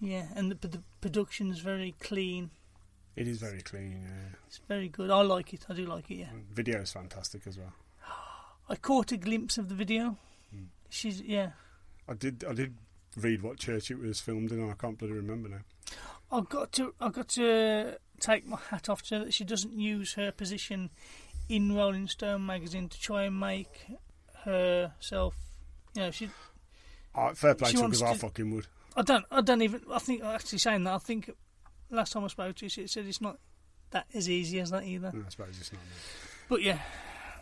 [0.00, 2.50] yeah, and the, the production is very clean.
[3.16, 4.02] It is very clean.
[4.02, 4.36] Yeah.
[4.46, 5.10] It's very good.
[5.10, 5.66] I like it.
[5.68, 6.16] I do like it.
[6.16, 6.30] Yeah.
[6.52, 7.72] Video is fantastic as well.
[8.68, 10.16] I caught a glimpse of the video.
[10.50, 10.64] Hmm.
[10.88, 11.50] She's yeah.
[12.08, 12.44] I did.
[12.48, 12.74] I did
[13.16, 14.60] read what church it was filmed in.
[14.60, 15.60] and I can't bloody remember now.
[16.32, 19.78] I've got to I've got to take my hat off to her that she doesn't
[19.78, 20.90] use her position
[21.48, 23.86] in Rolling Stone magazine to try and make
[24.44, 25.34] herself.
[25.94, 26.28] You know, she.
[27.14, 28.66] Uh, fair play She to wants because I fucking would.
[28.96, 29.24] I don't.
[29.30, 29.82] I don't even.
[29.92, 30.94] I think actually saying that.
[30.94, 31.30] I think
[31.90, 33.38] last time I spoke to you, she said it's not
[33.90, 35.12] that as easy as that either.
[35.12, 35.80] No, I suppose it's not.
[36.48, 36.78] But yeah,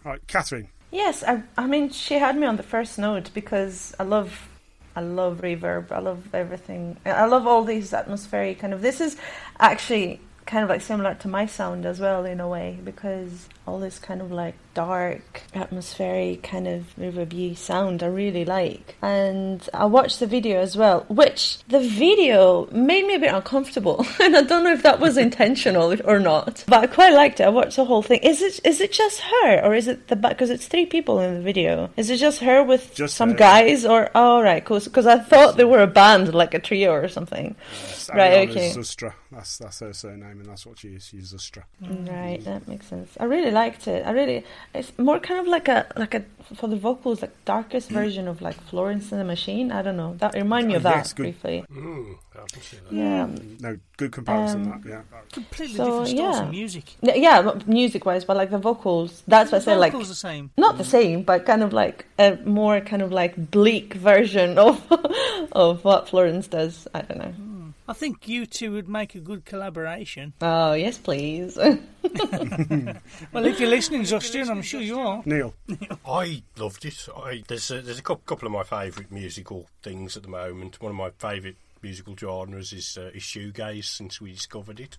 [0.05, 0.69] Right, Katherine.
[0.91, 4.49] Yes, I, I mean, she had me on the first note because I love,
[4.97, 5.93] I love reverb.
[5.93, 6.99] I love everything.
[7.07, 8.83] I love all these atmospheric kind of.
[8.83, 9.17] This is
[9.59, 13.79] actually kind of like similar to my sound as well in a way because all
[13.79, 18.97] this kind of like dark, atmospheric kind of reverby sound I really like.
[19.03, 24.05] And I watched the video as well, which the video made me a bit uncomfortable,
[24.21, 26.65] and I don't know if that was intentional or not.
[26.67, 27.45] But I quite liked it.
[27.45, 28.21] I watched the whole thing.
[28.21, 31.35] Is it is it just her or is it the because it's three people in
[31.35, 31.91] the video?
[31.97, 33.37] Is it just her with Just some her.
[33.37, 34.81] guys or oh right, cool?
[34.81, 37.55] Because I thought they were a band, like a trio or something.
[38.13, 38.73] Right, okay.
[39.33, 39.37] Zustra.
[39.37, 41.07] That's that's her surname, and that's what she is.
[41.07, 41.65] She's Zustra.
[41.83, 42.09] Mm.
[42.09, 42.45] Right, mm.
[42.45, 43.17] that makes sense.
[43.19, 44.07] I really liked it.
[44.07, 47.91] I really, it's more kind of like a like a for the vocals, like darkest
[47.91, 47.95] mm.
[47.95, 49.73] version of like Florence and the Machine.
[49.73, 50.15] I don't know.
[50.19, 51.23] That remind me Oh, of uh, that yes, good.
[51.23, 51.65] briefly.
[51.73, 52.93] Mm, I can see that.
[52.93, 53.29] Yeah.
[53.61, 54.73] No, good comparison.
[54.73, 55.03] Um, that yeah.
[55.33, 56.43] completely So, different styles yeah.
[56.43, 56.97] of music.
[57.01, 59.23] Yeah, yeah music wise, but like the vocals.
[59.27, 59.79] That's what I said.
[59.79, 60.51] Like vocals the same.
[60.57, 64.83] not the same, but kind of like a more kind of like bleak version of
[65.53, 66.87] of what Florence does.
[66.95, 67.52] I don't know.
[67.93, 70.33] I think you two would make a good collaboration.
[70.41, 71.59] Oh yes, please.
[73.33, 75.23] Well, if you're listening, Justin, I'm sure you are.
[75.27, 75.53] Neil.
[76.07, 77.07] I loved it.
[77.15, 80.81] I, there's a, there's a cou- couple of my favourite musical things at the moment.
[80.81, 84.97] One of my favourite musical genres is uh, is shoegaze since we discovered it.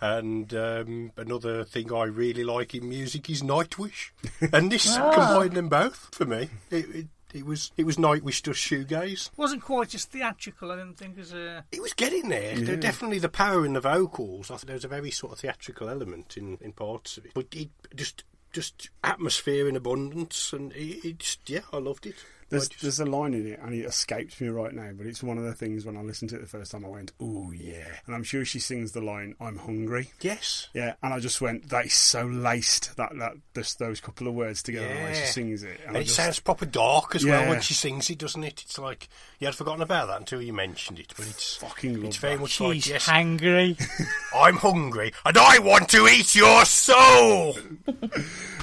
[0.00, 4.10] And um, another thing I really like in music is Nightwish,
[4.52, 5.12] and this Ah.
[5.12, 6.50] combined them both for me.
[6.70, 9.30] It, it, it was it was Nightwish just shoegaze.
[9.36, 11.64] Wasn't quite as theatrical, I didn't think, as a.
[11.72, 12.56] It was getting there.
[12.56, 14.50] There- Definitely the power in the vocals.
[14.50, 17.32] I think there was a very sort of theatrical element in, in parts of it,
[17.34, 22.14] but it just just atmosphere in abundance, and it, it just yeah, I loved it.
[22.54, 24.90] There's just- there's a line in it, and it escapes me right now.
[24.96, 26.88] But it's one of the things when I listened to it the first time, I
[26.88, 30.68] went, oh, yeah!" And I'm sure she sings the line, "I'm hungry." yes.
[30.74, 34.34] Yeah, and I just went, "That is so laced." That that just those couple of
[34.34, 37.24] words together, the way she sings it, And I it just- sounds proper dark as
[37.24, 38.62] well when she sings it, doesn't it?
[38.64, 42.04] It's like you had forgotten about that until you mentioned it, but it's Fucking love
[42.06, 42.40] it's very that.
[42.42, 43.76] much She's like yes, hangry.
[44.34, 47.56] I'm hungry and I want to eat your soul.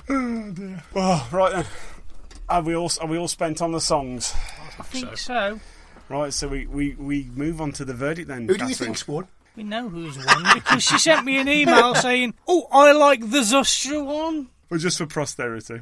[0.10, 0.84] Oh, dear.
[0.94, 1.66] Well, right then.
[2.52, 4.34] Are we all are we all spent on the songs?
[4.78, 5.60] I think so.
[6.10, 8.42] Right, so we, we, we move on to the verdict then.
[8.42, 8.76] Who do you Katherine.
[8.88, 9.28] think's won?
[9.56, 13.40] We know who's won because she sent me an email saying, "Oh, I like the
[13.40, 15.82] Zustra one." Or just for posterity?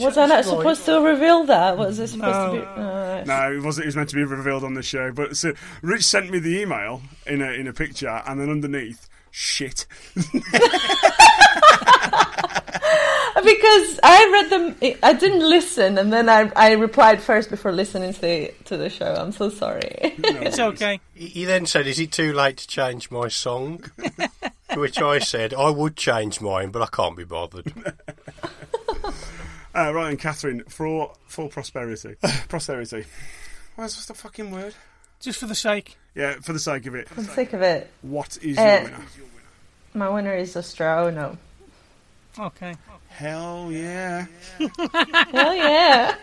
[0.00, 1.76] Was I not supposed to reveal that?
[1.78, 2.54] Was it supposed No.
[2.54, 2.66] to be?
[2.66, 3.84] Uh, No, it wasn't.
[3.84, 5.10] It was meant to be revealed on the show.
[5.12, 5.52] But so
[5.82, 9.86] Rich sent me the email in a in a picture, and then underneath, shit.
[13.44, 18.12] because I read them, I didn't listen, and then I, I replied first before listening
[18.14, 19.14] to the, to the show.
[19.14, 19.82] I'm so sorry.
[20.00, 21.00] It's okay.
[21.14, 23.84] He he then said, "Is it too late to change my song?"
[24.70, 27.72] to which I said, "I would change mine, but I can't be bothered."
[29.76, 32.14] Uh, right, and Katherine, for for prosperity,
[32.48, 33.06] posterity.
[33.74, 34.72] What's the fucking word?
[35.18, 35.96] Just for the sake.
[36.14, 37.08] Yeah, for the sake of it.
[37.08, 37.90] For the sake of it.
[38.02, 39.04] What is Uh, your winner?
[39.94, 41.04] My winner is Zustra.
[41.06, 41.36] Oh no.
[42.38, 42.76] Okay.
[43.14, 44.26] Hell yeah!
[44.58, 46.16] Hell yeah.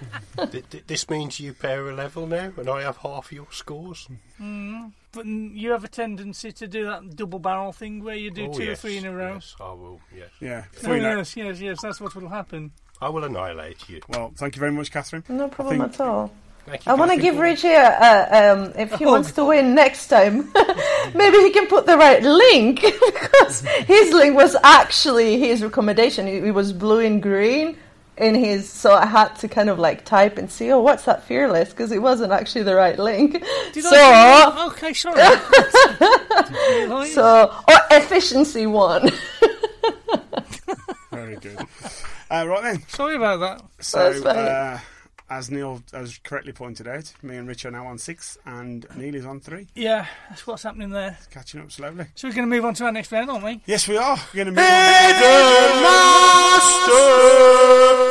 [0.51, 4.09] Th- th- this means you pair a level now, and I have half your scores.
[4.41, 4.91] Mm.
[5.13, 8.53] But you have a tendency to do that double barrel thing where you do Oh,
[8.53, 9.35] two or three in a row.
[9.35, 10.01] Yes, I will.
[10.13, 10.63] Yes, Yeah.
[10.65, 11.81] Oh, Three yes, yes, yes.
[11.81, 12.71] That's what will happen.
[13.01, 14.01] I will annihilate you.
[14.09, 15.23] Well, thank you very much, Katherine.
[15.29, 16.31] No problem think- at all.
[16.65, 19.05] Thank I want to give Richie a, a um, if he hug.
[19.13, 20.51] wants to win next time,
[21.15, 22.81] maybe he can put the right link
[23.13, 26.27] because his link was actually his recommendation.
[26.27, 27.77] It, it was blue and green
[28.17, 31.23] in his, so I had to kind of like type and see, oh, what's that
[31.23, 31.71] fearless?
[31.71, 33.43] Because it wasn't actually the right link.
[33.73, 34.67] Did so, I?
[34.67, 35.19] Okay, sorry.
[35.19, 37.11] Right.
[37.11, 39.09] so or efficiency one.
[41.11, 41.57] Very good.
[42.29, 42.83] Uh, right then.
[42.87, 43.83] Sorry about that.
[43.83, 44.37] So, That's fine.
[44.37, 44.79] uh,
[45.31, 49.15] as Neil has correctly pointed out, me and Rich are now on six, and Neil
[49.15, 49.67] is on three.
[49.73, 51.17] Yeah, that's what's happening there.
[51.31, 52.07] Catching up slowly.
[52.15, 53.61] So we're going to move on to our next round, aren't we?
[53.65, 54.17] Yes, we are.
[54.33, 55.85] We're going to move on.
[58.03, 58.10] Our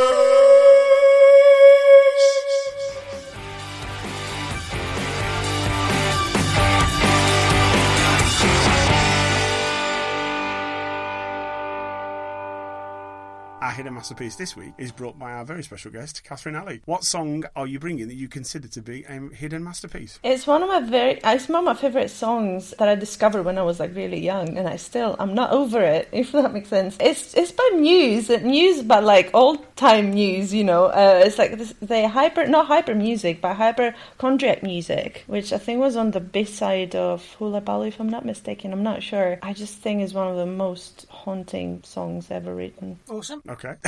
[13.80, 16.82] hidden masterpiece this week is brought by our very special guest, Katherine Aly.
[16.84, 20.20] What song are you bringing that you consider to be a hidden masterpiece?
[20.22, 23.56] It's one of my very, it's one of my favorite songs that I discovered when
[23.56, 26.08] I was like really young, and I still, I'm not over it.
[26.20, 30.52] If that makes sense, it's it's by Muse, and Muse, but like old time Muse,
[30.52, 30.84] you know.
[30.84, 35.80] Uh, it's like this, the hyper, not hyper music, but hyperchondriac music, which I think
[35.80, 38.74] was on the B side of Hullabaloo, if I'm not mistaken.
[38.74, 39.38] I'm not sure.
[39.42, 42.98] I just think is one of the most haunting songs ever written.
[43.08, 43.42] Awesome.
[43.48, 43.69] Okay.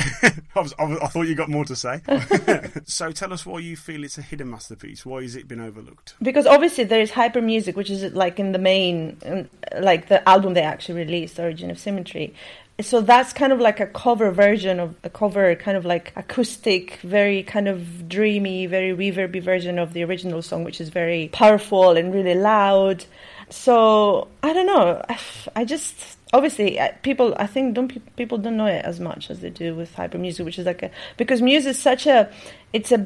[0.55, 2.01] I, was, I, was- I thought you got more to say.
[2.85, 5.05] so tell us why you feel it's a hidden masterpiece.
[5.05, 6.15] Why has it been overlooked?
[6.21, 9.49] because obviously there is hyper music which is like in the main um,
[9.81, 12.33] like the album they actually released origin of symmetry
[12.81, 16.95] so that's kind of like a cover version of a cover kind of like acoustic
[17.03, 21.91] very kind of dreamy very reverby version of the original song which is very powerful
[21.97, 23.05] and really loud
[23.49, 25.01] so i don't know
[25.55, 29.39] I just obviously uh, people i think don't people don't know it as much as
[29.39, 32.29] they do with hyper music which is like a because Muse is such a
[32.73, 33.05] it's a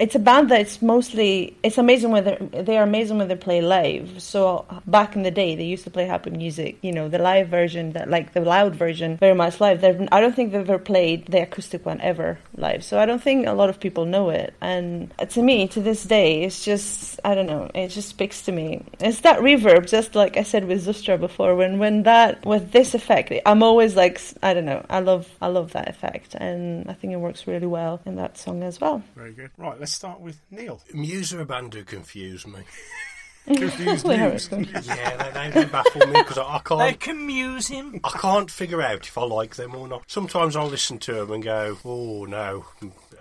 [0.00, 3.60] it's a band that's mostly it's amazing when they they are amazing when they play
[3.60, 4.20] live.
[4.20, 7.48] So back in the day they used to play hyper music you know the live
[7.48, 9.80] version that like the loud version very much live.
[9.80, 12.82] They've, i don't think they've ever played the acoustic one ever live.
[12.82, 14.52] So i don't think a lot of people know it.
[14.60, 18.42] And uh, to me to this day it's just i don't know it just speaks
[18.42, 18.84] to me.
[18.98, 22.94] It's that reverb just like i said with zustra before when when that with this
[22.94, 26.34] effect i'm always like i don't know i love i love that effect.
[26.34, 29.50] And i think it works really well in that song as well Very good.
[29.56, 30.80] Right, let's start with Neil.
[30.92, 32.60] Muse are a band who confuse me.
[33.46, 34.48] Confused news.
[34.50, 36.80] yeah, they, they, they baffle me because I, I can't.
[36.80, 38.00] They can muse him.
[38.02, 40.04] I can't figure out if I like them or not.
[40.06, 42.64] Sometimes I'll listen to them and go, "Oh no,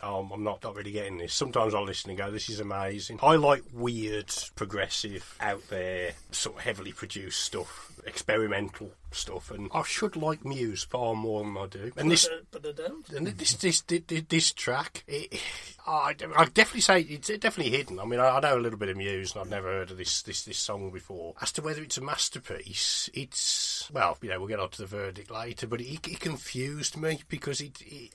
[0.03, 3.19] um, I'm not not really getting this." Sometimes I'll listen and go, "This is amazing."
[3.21, 9.83] I like weird, progressive, out there, sort of heavily produced stuff, experimental stuff, and I
[9.83, 11.91] should like Muse far more than I do.
[11.97, 13.07] And this, But they don't.
[13.09, 15.39] and this this this, this track, it,
[15.87, 17.99] I I definitely say it's definitely hidden.
[17.99, 19.97] I mean, I, I know a little bit of Muse, and I've never heard of
[19.97, 21.33] this this this song before.
[21.41, 24.87] As to whether it's a masterpiece, it's well, you know, we'll get on to the
[24.87, 25.67] verdict later.
[25.67, 27.81] But it, it confused me because it.
[27.81, 28.11] it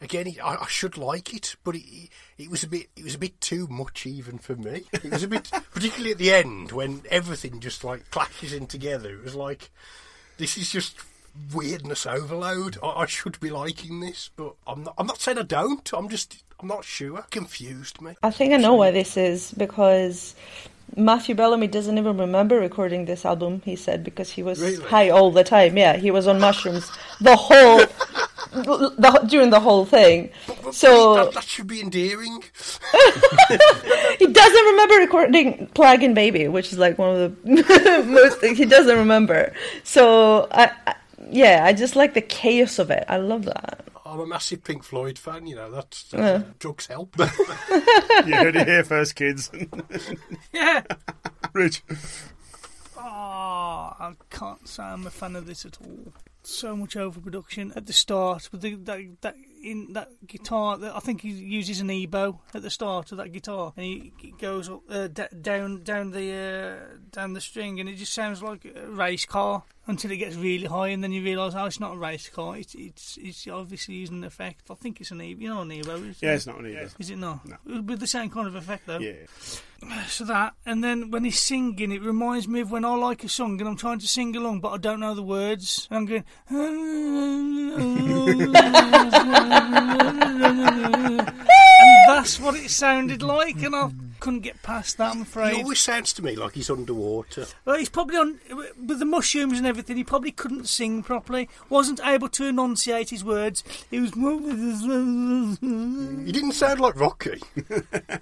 [0.00, 3.14] Again, it, I, I should like it, but it, it was a bit it was
[3.14, 4.84] a bit too much even for me.
[4.92, 9.10] It was a bit, particularly at the end when everything just like clashes in together.
[9.10, 9.70] It was like
[10.36, 10.96] this is just
[11.52, 12.78] weirdness overload.
[12.82, 14.94] I, I should be liking this, but I'm not.
[14.98, 15.90] I'm not saying I don't.
[15.92, 16.42] I'm just.
[16.60, 17.24] I'm not sure.
[17.30, 18.14] Confused me.
[18.22, 20.34] I think I know why this is because
[20.96, 23.62] Matthew Bellamy doesn't even remember recording this album.
[23.64, 24.76] He said because he was Really?
[24.84, 25.76] high all the time.
[25.76, 27.78] Yeah, he was on mushrooms the whole
[28.52, 30.30] the, during the whole thing.
[30.62, 32.44] But, So that, that should be endearing.
[34.18, 38.44] he doesn't remember recording "Plug-in Baby," which is like one of the most.
[38.44, 39.52] He doesn't remember.
[39.82, 40.94] So I, I,
[41.28, 43.04] yeah, I just like the chaos of it.
[43.08, 43.80] I love that.
[44.06, 45.46] I'm a massive Pink Floyd fan.
[45.46, 46.42] You know that's, Yeah.
[46.58, 47.16] drugs help.
[47.18, 49.50] You heard it here first, kids.
[50.52, 50.82] Yeah.
[51.52, 51.82] Rich.
[52.96, 56.12] Oh, I can't say I'm a fan of this at all.
[56.42, 60.76] So much overproduction at the start with the, that that in that guitar.
[60.76, 64.12] That I think he uses an EBow at the start of that guitar, and he,
[64.18, 68.12] he goes up uh, d- down down the uh, down the string, and it just
[68.12, 71.66] sounds like a race car until it gets really high, and then you realise oh,
[71.66, 72.56] it's not a race car.
[72.56, 74.70] It's it's it's obviously using an effect.
[74.70, 75.40] I think it's an EBow.
[75.40, 75.70] You know, an.
[75.72, 77.00] Is Yeah, it's not an EBow.
[77.00, 77.40] Is it not?
[77.46, 77.82] No.
[77.82, 78.98] With the same kind of effect though.
[78.98, 79.26] Yeah.
[80.08, 83.28] So that, and then when he's singing, it reminds me of when I like a
[83.28, 85.86] song and I'm trying to sing along, but I don't know the words.
[85.90, 86.24] And I'm going,
[91.84, 93.90] and that's what it sounded like, and I
[94.20, 95.14] couldn't get past that.
[95.14, 95.46] I'm afraid.
[95.46, 95.62] He afraid.
[95.64, 97.46] always sounds to me like he's underwater.
[97.64, 98.38] Well, he's probably on
[98.86, 99.96] with the mushrooms and everything.
[99.96, 101.48] He probably couldn't sing properly.
[101.68, 103.62] wasn't able to enunciate his words.
[103.90, 104.10] He was.
[104.14, 104.20] He
[106.32, 107.40] didn't sound like Rocky.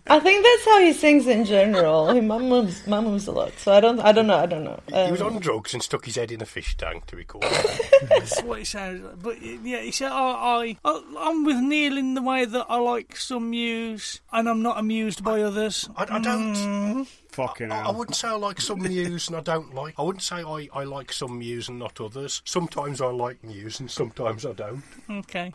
[0.06, 2.12] I think that's how he sings in general.
[2.12, 3.52] He mum moves, mum moves a lot.
[3.58, 4.80] So I don't, I don't know, I don't know.
[4.88, 7.42] he was Um, on drugs and stuck his head in a fish tank to record.
[8.02, 9.22] That's what he sounds like.
[9.22, 13.16] But yeah, he said, I, I, I'm with Neil in the way that I like
[13.16, 15.88] some Muse, and I'm not amused by others.
[15.96, 16.54] I, I don't.
[16.54, 19.94] Mm, fucking I, I wouldn't say I like some Muse and I don't like.
[19.98, 22.42] I wouldn't say I, I like some Muse and not others.
[22.44, 24.82] Sometimes I like Muse and sometimes I don't.
[25.10, 25.52] Okay.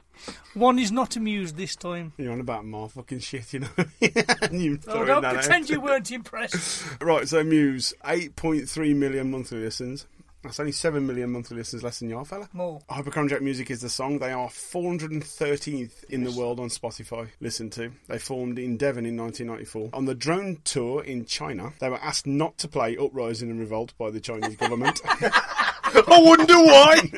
[0.53, 2.13] One is not amused this time.
[2.17, 3.67] You're on about more fucking shit, you know.
[4.41, 5.43] and you Oh, don't that out.
[5.43, 6.83] pretend you weren't impressed.
[7.01, 10.05] Right, so Muse, 8.3 million monthly listens.
[10.47, 12.47] That's only 7 million monthly listeners less than your fella.
[12.53, 12.79] More.
[12.89, 14.19] Oh, Hypochondriac Music is the song.
[14.19, 17.27] They are 413th in the world on Spotify.
[17.41, 17.91] Listen to.
[18.07, 19.89] They formed in Devon in 1994.
[19.93, 23.93] On the drone tour in China, they were asked not to play Uprising and Revolt
[23.97, 25.01] by the Chinese government.
[25.05, 27.11] I wonder why.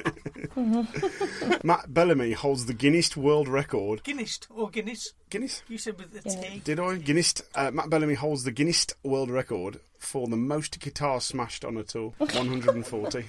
[1.63, 4.03] Matt Bellamy holds the Guinness World Record.
[4.03, 5.13] Guinness or Guinness?
[5.29, 5.61] Guinness?
[5.67, 6.61] You said with the T.
[6.63, 6.95] Did I?
[6.97, 7.35] Guinness.
[7.53, 11.83] Uh, Matt Bellamy holds the Guinness World Record for the most guitars smashed on a
[11.83, 13.25] tour, 140.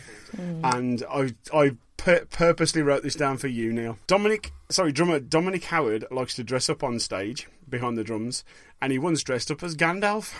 [0.64, 3.98] and I, I pur- purposely wrote this down for you, Neil.
[4.06, 8.44] Dominic, sorry, drummer Dominic Howard likes to dress up on stage behind the drums,
[8.80, 10.32] and he once dressed up as Gandalf.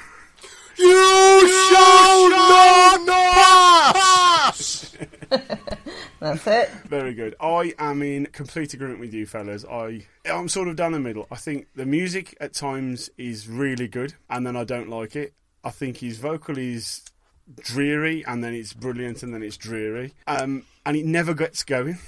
[0.79, 4.97] You shall not pass.
[6.21, 6.69] that's it.
[6.87, 7.35] Very good.
[7.41, 9.65] I am in complete agreement with you, fellas.
[9.65, 11.27] I I'm sort of down the middle.
[11.31, 15.33] I think the music at times is really good, and then I don't like it.
[15.65, 17.03] I think his vocal is
[17.61, 21.99] dreary, and then it's brilliant, and then it's dreary, um, and it never gets going.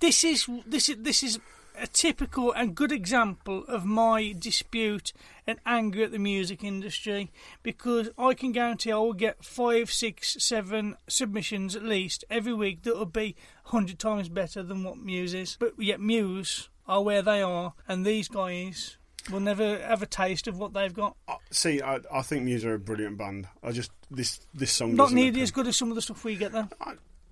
[0.00, 1.38] This is this is this is
[1.74, 5.12] a typical and good example of my dispute
[5.46, 10.36] and anger at the music industry because I can guarantee I will get five, six,
[10.38, 15.34] seven submissions at least every week that will be hundred times better than what Muse
[15.34, 15.56] is.
[15.58, 18.98] But yet Muse are where they are, and these guys
[19.30, 21.16] will never have a taste of what they've got.
[21.26, 23.48] Uh, See, I, I think Muse are a brilliant band.
[23.62, 26.36] I just this this song Not nearly as good as some of the stuff we
[26.36, 26.68] get though.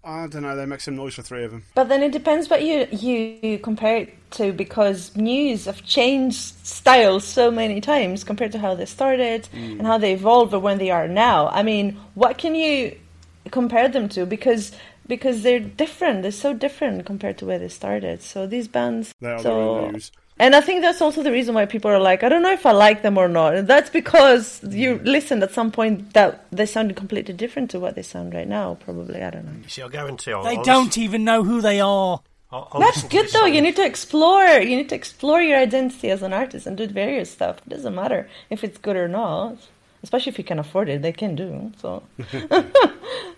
[0.05, 0.57] I don't know.
[0.57, 1.65] They make some noise for three of them.
[1.75, 6.55] But then it depends what you, you you compare it to because news have changed
[6.67, 9.79] styles so many times compared to how they started mm.
[9.79, 11.49] and how they evolved or when they are now.
[11.49, 12.97] I mean, what can you
[13.51, 14.27] compare them to?
[14.27, 14.73] Because
[15.07, 16.23] because they're different.
[16.23, 18.23] They're so different compared to where they started.
[18.23, 19.15] So these bands.
[19.21, 20.11] They are so, their own Muse.
[20.39, 22.67] And I think that's also the reason why people are like, I don't know if
[22.67, 23.55] I like them or not.
[23.55, 25.05] And that's because you mm.
[25.05, 28.75] listened at some point that they sounded completely different to what they sound right now.
[28.75, 29.53] Probably, I don't know.
[29.63, 32.21] You see, I guarantee I'll, They I'll don't listen- even know who they are.
[32.51, 33.41] I'll, I'll That's good though.
[33.41, 33.55] song.
[33.55, 34.45] You need to explore.
[34.45, 37.59] You need to explore your identity as an artist and do various stuff.
[37.59, 39.57] It doesn't matter if it's good or not.
[40.03, 41.73] Especially if you can afford it, they can do.
[41.79, 42.03] So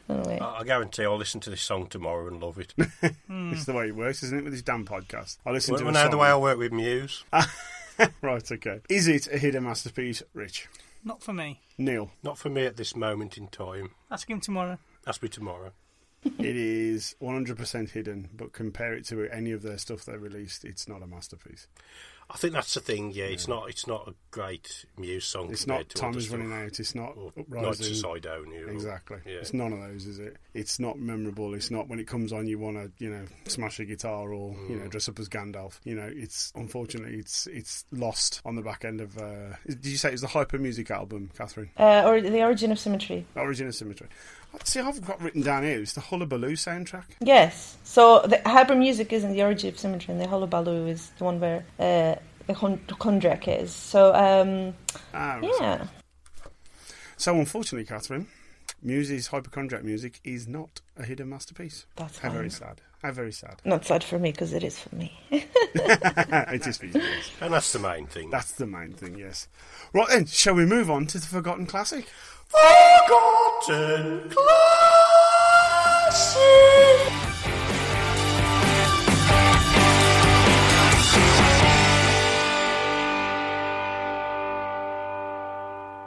[0.08, 2.74] anyway, I I guarantee I'll listen to this song tomorrow and love it.
[3.28, 4.44] It's the way it works, isn't it?
[4.44, 6.10] With this damn podcast, I listen well, to well, a now song.
[6.12, 7.24] the way I work with Muse.
[8.22, 8.80] right, okay.
[8.88, 10.68] Is it a hidden masterpiece, Rich?
[11.04, 11.60] Not for me.
[11.76, 13.90] Neil, Not for me at this moment in time.
[14.10, 14.78] Ask him tomorrow.
[15.06, 15.72] Ask me tomorrow.
[16.24, 20.88] it is 100% hidden, but compare it to any of their stuff they released, it's
[20.88, 21.66] not a masterpiece.
[22.30, 23.12] I think that's the thing.
[23.12, 23.68] Yeah, it's not.
[23.68, 25.50] It's not a great Muse song.
[25.52, 26.30] It's not to Time is.
[26.30, 27.62] Running Out, it's not Or Uprising.
[27.62, 28.66] Knights Cydonia.
[28.66, 29.18] Exactly.
[29.26, 29.34] Yeah.
[29.36, 30.36] It's none of those, is it?
[30.54, 31.54] It's not memorable.
[31.54, 34.52] It's not when it comes on you want to, you know, smash a guitar or
[34.68, 34.80] you Mm.
[34.82, 35.78] know dress up as Gandalf.
[35.84, 39.16] You know, it's unfortunately it's it's lost on the back end of.
[39.18, 41.70] Uh, did you say it was the Hyper Music album, Katherine?
[41.76, 43.26] uh, or the origin of symmetry.
[43.36, 44.08] Origin of Symmetry.
[44.62, 45.80] See, I've got written down here.
[45.80, 47.04] It's the Hullabaloo soundtrack.
[47.20, 47.76] Yes.
[47.84, 51.24] So the hyper music is in the origin of symmetry, and the hullabaloo is the
[51.24, 52.14] one where uh,
[52.48, 53.72] a hypochondriac is.
[53.72, 54.74] So um,
[55.12, 55.50] Ah, right.
[55.60, 55.86] yeah,
[57.16, 58.26] So unfortunately, Katherine,
[58.82, 61.86] Muse's hypochondriac music is not a hidden masterpiece.
[61.96, 62.80] That's How very sad.
[63.02, 63.60] How very sad.
[63.66, 65.12] not sad for me because it is for me.
[65.30, 66.92] it is for you.
[66.94, 67.30] yes.
[67.40, 68.30] And that's the main thing.
[68.30, 69.46] That's the main thing, yes.
[69.92, 72.06] Right then, shall we move on to the forgotten classic?
[72.54, 74.30] Forgotten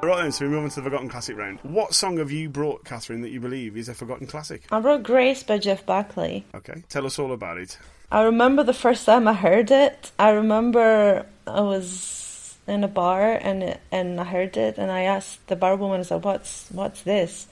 [0.04, 1.60] Right then, so we move on to the forgotten classic round.
[1.64, 4.64] What song have you brought, Katherine, that you believe is a forgotten classic?
[4.72, 6.46] I wrote Grace by Jeff Buckley.
[6.56, 7.78] Okay, tell us all about it.
[8.10, 10.12] I remember the first time I heard it.
[10.18, 12.27] I remember I was
[12.68, 16.04] in a bar and and I heard it and I asked the bar woman, I
[16.04, 17.48] said, "What's what's this?"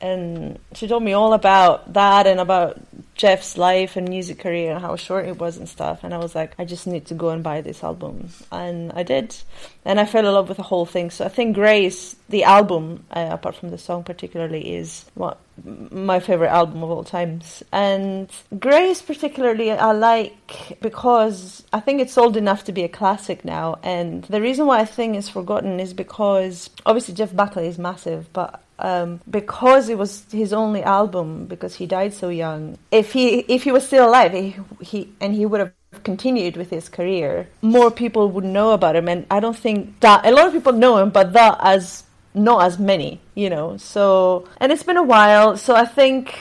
[0.00, 2.80] And she told me all about that and about
[3.18, 6.04] Jeff's life and music career and how short it was and stuff.
[6.04, 9.02] And I was like, I just need to go and buy this album, and I
[9.02, 9.36] did.
[9.84, 11.10] And I fell in love with the whole thing.
[11.10, 16.20] So I think Grace, the album, uh, apart from the song particularly, is what my
[16.20, 17.64] favorite album of all times.
[17.72, 23.44] And Grace, particularly, I like because I think it's old enough to be a classic
[23.44, 23.78] now.
[23.82, 28.32] And the reason why I think it's forgotten is because obviously Jeff Buckley is massive,
[28.32, 32.78] but um, because it was his only album, because he died so young.
[32.90, 35.72] If he if he was still alive, he, he and he would have
[36.04, 39.08] continued with his career, more people would know about him.
[39.08, 42.04] And I don't think that a lot of people know him, but that as
[42.34, 43.76] not as many, you know.
[43.78, 45.56] So, and it's been a while.
[45.56, 46.38] So I think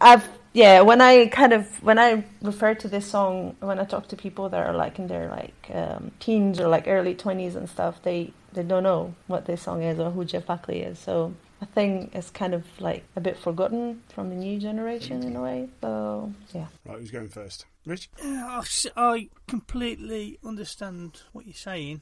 [0.00, 0.82] I've yeah.
[0.82, 4.48] When I kind of when I refer to this song, when I talk to people
[4.50, 8.32] that are like in their like um, teens or like early twenties and stuff, they
[8.52, 10.98] they don't know what this song is or who Jeff Buckley is.
[10.98, 11.34] So.
[11.62, 15.42] I think it's kind of like a bit forgotten from the new generation in a
[15.42, 15.68] way.
[15.82, 16.66] So yeah.
[16.86, 17.66] Right, who's going first?
[17.86, 18.08] Rich?
[18.22, 22.00] Yeah, I s- I completely understand what you're saying,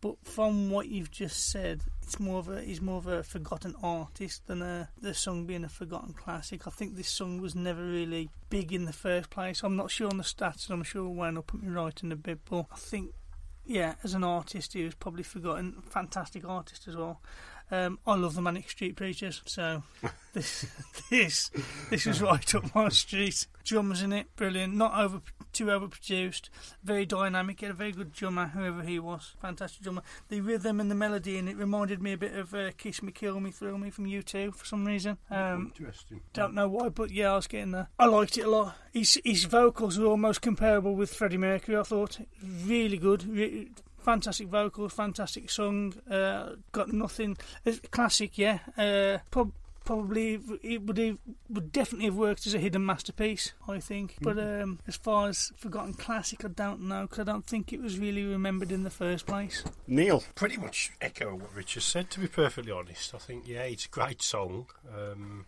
[0.00, 3.74] but from what you've just said, it's more of a he's more of a forgotten
[3.82, 6.66] artist than a the song being a forgotten classic.
[6.66, 9.62] I think this song was never really big in the first place.
[9.62, 12.12] I'm not sure on the stats, and I'm sure Wayne will put me right in
[12.12, 13.12] a bit, but I think
[13.64, 15.82] yeah, as an artist, he was probably forgotten.
[15.88, 17.20] Fantastic artist as well.
[17.70, 19.82] Um, I love the Manic Street Preachers, so
[20.32, 20.66] this
[21.10, 21.50] this
[21.90, 23.46] this was right up my street.
[23.64, 24.74] Drummers in it, brilliant.
[24.74, 25.20] Not over
[25.52, 26.48] too overproduced.
[26.84, 27.58] Very dynamic.
[27.58, 29.34] He had a very good drummer, whoever he was.
[29.42, 30.02] Fantastic drummer.
[30.28, 33.10] The rhythm and the melody in it reminded me a bit of uh, "Kiss Me,
[33.10, 35.18] Kill Me, Thrill Me" from U2 for some reason.
[35.28, 36.20] Um, Interesting.
[36.32, 37.88] don't know why, but yeah, I was getting there.
[37.98, 38.76] I liked it a lot.
[38.92, 41.76] His his vocals were almost comparable with Freddie Mercury.
[41.76, 42.20] I thought
[42.64, 43.70] really good, re-
[44.06, 45.92] fantastic vocals, fantastic song.
[46.08, 47.36] Uh, got nothing.
[47.64, 48.60] It's classic, yeah.
[48.78, 49.52] Uh, prob-
[49.84, 51.18] probably it would have,
[51.50, 54.14] would definitely have worked as a hidden masterpiece, I think.
[54.22, 57.82] But um, as far as forgotten classic, I don't know because I don't think it
[57.82, 59.64] was really remembered in the first place.
[59.88, 60.22] Neil?
[60.36, 63.12] Pretty much echo what Richard said, to be perfectly honest.
[63.12, 64.66] I think, yeah, it's a great song.
[64.96, 65.46] Um,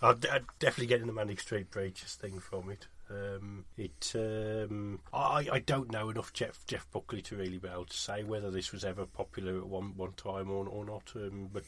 [0.00, 2.86] I'd, I'd definitely get in the Manic Street Preachers thing from it.
[3.10, 7.86] Um, it um, I, I don't know enough Jeff Jeff Buckley to really be able
[7.86, 11.10] to say whether this was ever popular at one one time or, or not.
[11.16, 11.64] Um, but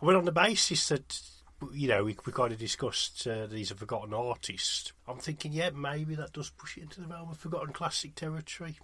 [0.00, 1.20] I went on the basis that
[1.72, 4.92] you know we, we kind of discussed uh, that he's a forgotten artist.
[5.06, 8.78] I'm thinking, yeah, maybe that does push it into the realm of forgotten classic territory.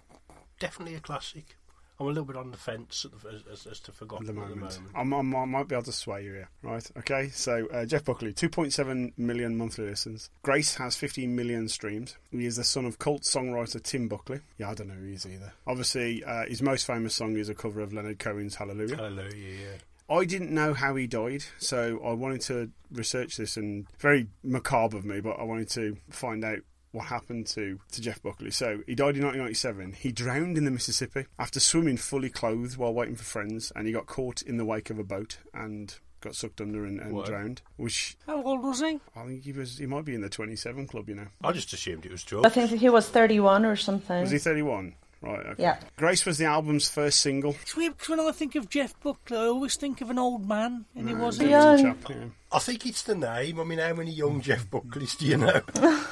[0.59, 1.57] Definitely a classic.
[1.99, 4.41] I'm a little bit on the fence the, as, as, as to forgotten at the
[4.41, 4.79] at the moment.
[4.79, 4.95] moment.
[4.95, 6.89] I'm, I'm, I might be able to sway you here, right?
[6.97, 10.29] Okay, so uh, Jeff Buckley, 2.7 million monthly listens.
[10.41, 12.17] Grace has 15 million streams.
[12.31, 14.39] He is the son of cult songwriter Tim Buckley.
[14.57, 15.51] Yeah, I don't know who he is either.
[15.67, 18.95] Obviously, uh, his most famous song is a cover of Leonard Cohen's Hallelujah.
[18.95, 20.15] Hallelujah, yeah.
[20.15, 24.97] I didn't know how he died, so I wanted to research this and very macabre
[24.97, 26.59] of me, but I wanted to find out
[26.91, 28.51] what happened to, to Jeff Buckley.
[28.51, 29.93] So he died in 1997.
[29.93, 33.93] He drowned in the Mississippi after swimming fully clothed while waiting for friends, and he
[33.93, 37.61] got caught in the wake of a boat and got sucked under and, and drowned.
[37.77, 38.99] Which How old was he?
[39.15, 39.77] I think he was.
[39.77, 41.27] He might be in the 27 club, you know.
[41.43, 42.41] I just assumed it was Joe.
[42.43, 44.21] I think he was 31 or something.
[44.21, 44.95] Was he 31?
[45.21, 45.45] Right.
[45.47, 45.63] Okay.
[45.63, 45.77] Yeah.
[45.97, 47.51] Grace was the album's first single.
[47.61, 50.47] It's weird because when I think of Jeff Buckley, I always think of an old
[50.47, 51.49] man, and he No, wasn't.
[51.49, 51.95] he was a Young.
[52.01, 52.25] chap, yeah.
[52.53, 53.59] I think it's the name.
[53.59, 55.61] I mean, how many young Jeff Buckleys do you know?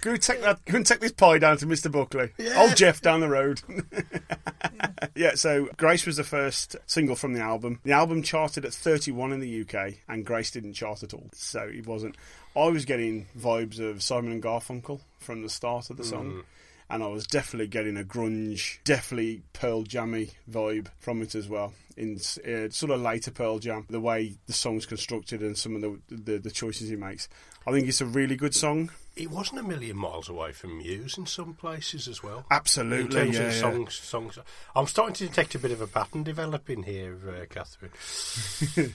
[0.00, 0.64] Go and take that.
[0.64, 1.90] Go and take this pie down to Mr.
[1.90, 2.30] Buckley.
[2.38, 2.62] Yeah.
[2.62, 3.60] Old Jeff down the road.
[5.14, 5.34] yeah.
[5.34, 7.80] So Grace was the first single from the album.
[7.84, 11.28] The album charted at 31 in the UK, and Grace didn't chart at all.
[11.32, 12.16] So it wasn't.
[12.56, 16.44] I was getting vibes of Simon and Garfunkel from the start of the song.
[16.90, 21.72] And I was definitely getting a grunge, definitely Pearl Jammy vibe from it as well.
[21.96, 25.80] In uh, sort of later Pearl Jam, the way the song's constructed and some of
[25.80, 27.28] the, the the choices he makes.
[27.66, 28.90] I think it's a really good song.
[29.14, 32.46] It wasn't a million miles away from Muse in some places as well.
[32.50, 33.60] Absolutely, In terms yeah, of yeah.
[33.60, 34.38] songs, songs.
[34.74, 37.92] I'm starting to detect a bit of a pattern developing here, uh, Katherine.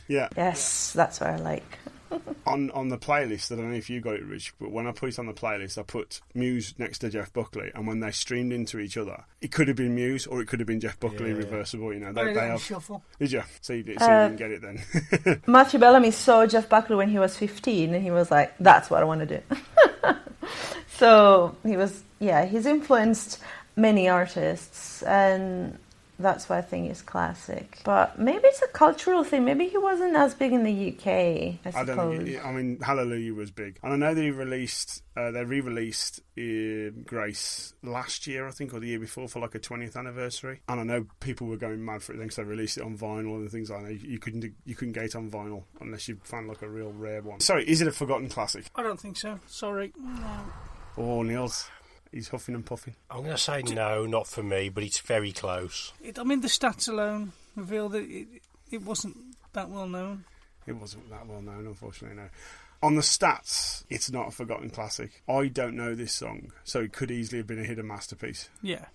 [0.08, 0.30] Yeah.
[0.36, 1.78] Yes, that's what I like.
[2.46, 4.92] on on the playlist, I don't know if you got it, Rich, but when I
[4.92, 8.12] put it on the playlist, I put Muse next to Jeff Buckley, and when they
[8.12, 11.00] streamed into each other, it could have been Muse or it could have been Jeff
[11.00, 11.38] Buckley Yeah.
[11.38, 11.94] reversible.
[11.94, 12.62] You know, they, did they have.
[12.62, 13.04] shuffle.
[13.20, 13.44] Did you?
[13.62, 15.42] So you, did, so you Uh, didn't get it then.
[15.48, 19.02] Matthew Bellamy saw Jeff Buckley when he was 15 and he was like, that's what
[19.02, 19.56] I want to do.
[20.88, 23.40] so he was, yeah, he's influenced
[23.76, 25.78] many artists and
[26.20, 27.80] that's why I think it's classic.
[27.84, 29.46] But maybe it's a cultural thing.
[29.46, 32.26] Maybe he wasn't as big in the UK, I I don't.
[32.26, 35.04] Think, I mean, Hallelujah was big, and I know they released.
[35.16, 39.56] Uh, they re-released uh, Grace last year, I think, or the year before, for like
[39.56, 40.62] a 20th anniversary.
[40.70, 43.38] And I know people were going mad for it because they released it on vinyl
[43.38, 43.94] and things like that.
[43.94, 46.92] You, you couldn't you couldn't get it on vinyl unless you found like a real
[46.92, 47.40] rare one.
[47.40, 48.66] Sorry, is it a forgotten classic?
[48.76, 49.40] I don't think so.
[49.48, 49.92] Sorry.
[49.98, 50.40] No.
[50.98, 51.70] Oh, Niels,
[52.18, 52.96] he's huffing and puffing.
[53.10, 55.94] I'm going to say no, not for me, but it's very close.
[56.04, 58.28] It, I mean, the stats alone reveal that it,
[58.72, 59.16] it wasn't
[59.54, 60.26] that well known.
[60.66, 62.18] It wasn't that well known, unfortunately.
[62.18, 62.30] No.
[62.84, 65.24] On the stats, it's not a forgotten classic.
[65.30, 68.50] I don't know this song, so it could easily have been a hidden masterpiece.
[68.62, 68.86] Yeah.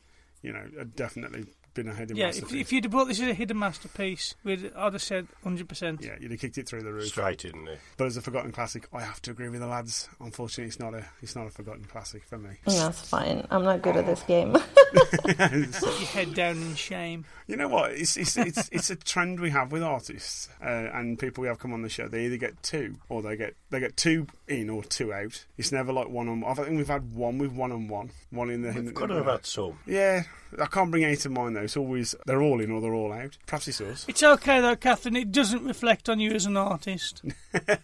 [0.43, 2.61] You know, uh, definitely been a hidden Yeah, if, masterpiece.
[2.61, 6.05] if you'd have brought this as a hidden masterpiece, we'd, I'd have said 100%.
[6.05, 7.07] Yeah, you'd have kicked it through the roof.
[7.09, 7.81] Straight, didn't it?
[7.97, 10.09] But as a forgotten classic, I have to agree with the lads.
[10.21, 12.51] Unfortunately, it's not a it's not a forgotten classic for me.
[12.67, 13.47] That's fine.
[13.51, 14.53] I'm not good at this game.
[14.93, 17.25] Put your head down in shame.
[17.47, 17.93] You know what?
[17.93, 21.59] It's it's it's, it's a trend we have with artists uh, and people we have
[21.59, 22.09] come on the show.
[22.09, 25.45] They either get two or they get they get two in or two out.
[25.57, 26.45] It's never like one on.
[26.45, 28.73] I think we've had one with one on one, one in the.
[28.73, 29.79] We've got to have had some.
[29.87, 30.23] Yeah,
[30.61, 31.63] I can't bring any to mind though.
[31.63, 33.37] It's always they're all in or they're all out.
[33.47, 34.05] Perhaps it's us.
[34.09, 35.17] It's okay though, Catherine.
[35.17, 37.23] It doesn't reflect on you as an artist.
[37.25, 37.79] I mean,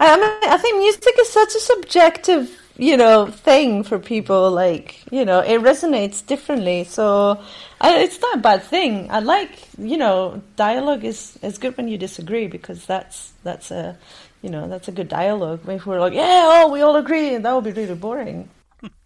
[0.00, 4.50] um, I think music is such a subjective, you know, thing for people.
[4.50, 6.84] Like, you know, it resonates differently.
[6.84, 7.40] So,
[7.80, 9.10] I, it's not a bad thing.
[9.10, 13.96] I like, you know, dialogue is is good when you disagree because that's that's a,
[14.42, 15.60] you know, that's a good dialogue.
[15.68, 18.48] If we're like, yeah, oh, we all agree, that would be really boring.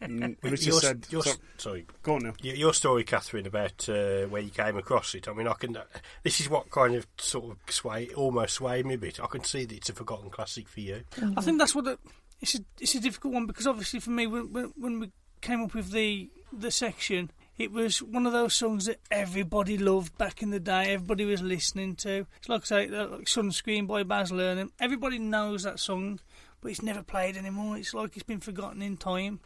[0.03, 1.07] Mm, Richard Your- said.
[1.11, 1.87] your- so- sorry.
[2.03, 2.35] Go on now.
[2.43, 5.29] Your, your story, Katherine, about uh, where you came across it.
[5.29, 5.77] I mean, I can.
[6.23, 9.19] This is what kind of sort of sway, almost swayed me a bit.
[9.21, 11.03] I can see that it's a forgotten classic for you.
[11.37, 11.99] I think that's what the,
[12.41, 15.11] it's a it's a difficult one because obviously for me when, when when we
[15.41, 20.17] came up with the the section, it was one of those songs that everybody loved
[20.19, 20.93] back in the day.
[20.93, 22.27] Everybody was listening to.
[22.39, 24.71] It's like I say, uh, like "Sunscreen" by Baz Luhrmann.
[24.79, 26.21] Everybody knows that song,
[26.61, 27.77] but it's never played anymore.
[27.79, 29.41] It's like it's been forgotten in time.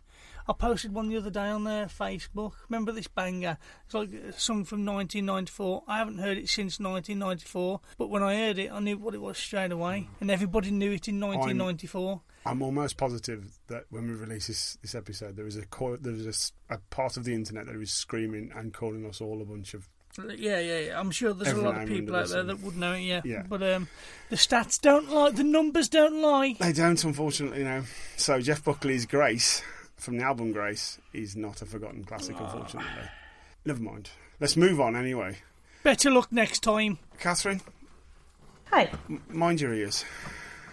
[0.49, 2.53] I posted one the other day on their Facebook.
[2.70, 3.59] Remember this banger?
[3.84, 5.84] It's like a song from 1994.
[5.86, 9.20] I haven't heard it since 1994, but when I heard it, I knew what it
[9.20, 12.22] was straight away, and everybody knew it in 1994.
[12.46, 16.14] I'm almost positive that when we release this, this episode, there is a co- there
[16.14, 19.44] is a a, part of the internet that is screaming and calling us all a
[19.44, 19.86] bunch of.
[20.16, 20.99] Yeah, yeah, yeah.
[20.99, 23.01] I'm sure there's Every a lot of people out there that would know it.
[23.01, 23.42] Yeah, Yeah.
[23.46, 23.88] But um,
[24.30, 25.30] the stats don't lie.
[25.30, 26.57] The numbers don't lie.
[26.59, 27.84] They don't, unfortunately, no.
[28.16, 29.62] So Jeff Buckley's Grace
[29.99, 32.44] from the album Grace is not a forgotten classic, ah.
[32.44, 33.03] unfortunately.
[33.64, 34.11] Never mind.
[34.40, 35.36] Let's move on anyway.
[35.82, 36.99] Better luck next time.
[37.18, 37.61] Katherine,
[38.70, 40.05] Hi, m- mind your ears.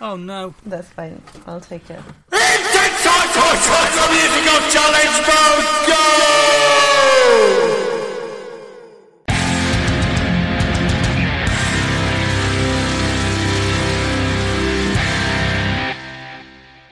[0.01, 0.53] Oh no.
[0.65, 1.21] that's fine.
[1.47, 1.99] I'll take it.
[2.31, 5.87] It's time for Total Musical Challenge Mode.
[5.87, 6.74] Go!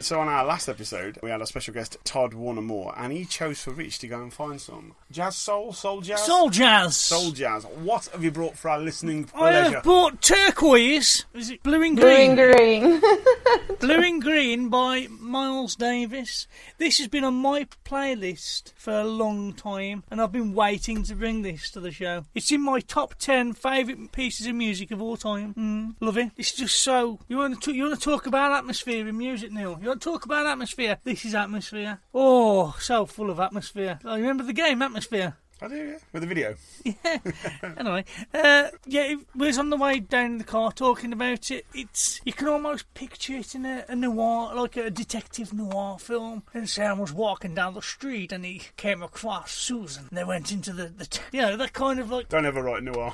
[0.03, 3.61] So on our last episode, we had a special guest, Todd Warner-Moore, and he chose
[3.61, 6.97] for Rich to go and find some jazz soul, soul jazz, Soul jazz.
[6.97, 7.63] soul jazz.
[7.63, 9.67] What have you brought for our listening pleasure?
[9.69, 11.23] I have bought turquoise.
[11.33, 12.35] Is it blue and green?
[12.35, 13.01] Blue and green.
[13.79, 16.47] Blue and Green by Miles Davis.
[16.77, 21.15] This has been on my playlist for a long time, and I've been waiting to
[21.15, 22.23] bring this to the show.
[22.33, 25.53] It's in my top ten favourite pieces of music of all time.
[25.55, 26.31] Mm, love it.
[26.37, 27.19] It's just so.
[27.27, 29.77] You want to you want to talk about atmosphere in music, Neil?
[29.81, 30.97] You to talk about atmosphere?
[31.03, 31.99] This is atmosphere.
[32.13, 33.99] Oh, so full of atmosphere.
[34.05, 35.35] I remember the game Atmosfear.
[35.61, 35.97] I do, yeah.
[36.11, 36.55] With the video.
[36.83, 37.17] Yeah.
[37.77, 41.65] anyway, uh, yeah, it was on the way down in the car talking about it.
[41.73, 46.43] It's you can almost picture it in a, a noir, like a detective noir film.
[46.53, 50.07] And Sam was walking down the street and he came across Susan.
[50.09, 52.61] And they went into the, the t- you know, that kind of like Don't ever
[52.61, 53.13] write noir.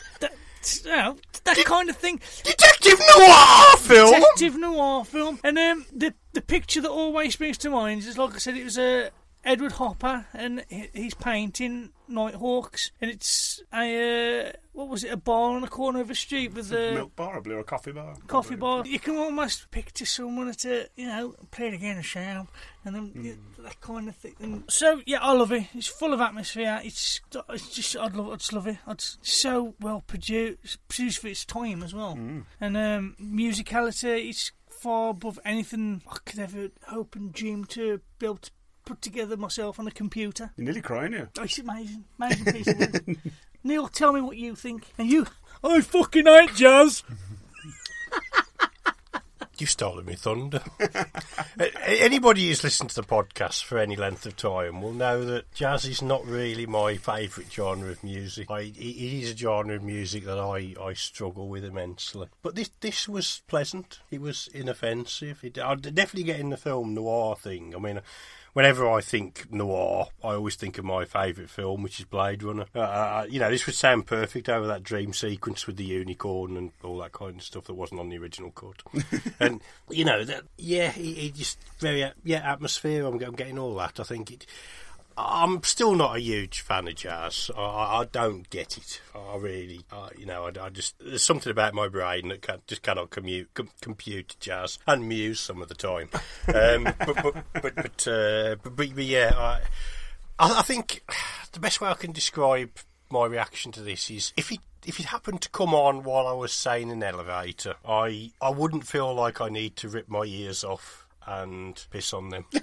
[0.76, 2.20] that, you know, that kind of thing.
[2.42, 4.14] Detective Noir film.
[4.14, 5.40] Detective noir film.
[5.44, 8.64] And um, the the picture that always springs to mind is like I said, it
[8.64, 9.10] was a
[9.44, 15.12] Edward Hopper, and he's painting Nighthawks, and it's a uh, what was it?
[15.12, 17.60] A bar on the corner of a street with a Milk bar, I believe, or
[17.60, 18.14] a coffee bar.
[18.26, 18.84] coffee bar.
[18.86, 22.48] You can almost picture someone at a, you know, playing a game of shout
[22.84, 23.32] and then yeah,
[23.64, 24.34] that kind of thing.
[24.40, 25.64] And so yeah, I love it.
[25.74, 26.80] It's full of atmosphere.
[26.84, 27.20] It's
[27.50, 28.78] it's just I'd love I just love it.
[28.88, 32.40] It's so well produced, produced for its time as well, Hmm.
[32.60, 34.28] and um, musicality.
[34.28, 38.50] It's far above anything I could ever hope and dream to be able to
[38.88, 40.50] put together myself on a computer.
[40.56, 41.28] You're nearly crying here.
[41.38, 43.04] Oh, It's amazing, amazing piece of work.
[43.64, 44.86] Neil, tell me what you think.
[44.96, 45.26] And you,
[45.62, 47.02] I fucking hate jazz.
[49.58, 50.62] You stole me thunder.
[51.84, 55.84] Anybody who's listened to the podcast for any length of time will know that jazz
[55.84, 58.48] is not really my favourite genre of music.
[58.52, 62.28] I, it it is a genre of music that I, I struggle with immensely.
[62.40, 63.98] But this this was pleasant.
[64.12, 65.42] It was inoffensive.
[65.42, 67.74] It, I'd definitely get in the film noir thing.
[67.74, 68.00] I mean,
[68.58, 72.66] whenever I think noir, I always think of my favourite film, which is Blade Runner.
[72.74, 76.56] Uh, Uh, you know, this would sound perfect over that dream sequence with the unicorn
[76.56, 78.82] and all that kind of stuff that wasn't on the original cut.
[79.40, 83.06] and you know, that, yeah, it, it just very uh, yeah atmosphere.
[83.06, 84.00] I'm, I'm getting all that.
[84.00, 84.44] I think it.
[85.18, 87.50] I'm still not a huge fan of jazz.
[87.56, 87.60] I,
[88.00, 89.00] I don't get it.
[89.14, 92.60] I really, I, you know, I, I just there's something about my brain that can,
[92.68, 96.08] just cannot commute, com, compute jazz and muse some of the time.
[96.54, 99.60] Um, but, but, but, but, uh, but, but, yeah, I,
[100.38, 101.02] I, think
[101.52, 102.70] the best way I can describe
[103.10, 106.32] my reaction to this is if it if it happened to come on while I
[106.32, 110.22] was staying in an elevator, I I wouldn't feel like I need to rip my
[110.24, 112.44] ears off and piss on them.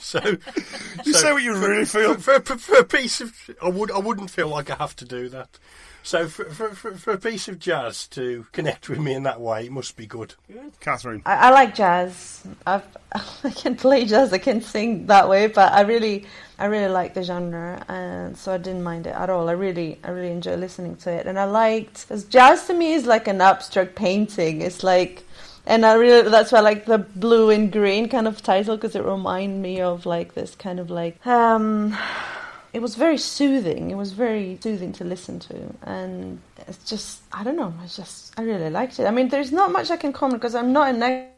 [0.00, 0.20] so
[1.04, 2.14] You say what you for- really feel.
[2.14, 5.04] For, for, for a piece of, I would I wouldn't feel like I have to
[5.04, 5.58] do that.
[6.02, 9.40] So for, for, for, for a piece of jazz to connect with me in that
[9.40, 10.36] way, it must be good.
[10.78, 11.20] Catherine.
[11.26, 12.46] I, I like jazz.
[12.64, 12.84] I've,
[13.44, 14.32] I can play jazz.
[14.32, 16.24] I can sing that way, but I really,
[16.60, 19.48] I really like the genre, and so I didn't mind it at all.
[19.48, 22.92] I really, I really enjoy listening to it, and I liked because jazz to me
[22.92, 24.60] is like an abstract painting.
[24.60, 25.24] It's like,
[25.66, 28.94] and I really that's why I like the blue and green kind of title because
[28.94, 31.96] it reminded me of like this kind of like um.
[32.72, 33.90] It was very soothing.
[33.90, 36.38] It was very soothing to listen to, and
[36.68, 37.72] it's just I don't know.
[37.82, 39.06] I just I really liked it.
[39.06, 41.35] I mean, there's not much I can comment because I'm not expert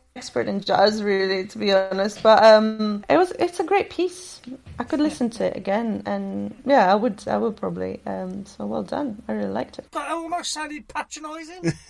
[0.48, 2.22] in jazz, really, to be honest.
[2.22, 4.40] But um, it was it's a great piece.
[4.78, 8.00] I could listen to it again, and yeah, I would I would probably.
[8.06, 9.22] Um, so well done.
[9.28, 9.90] I really liked it.
[9.92, 11.72] That almost sounded patronising.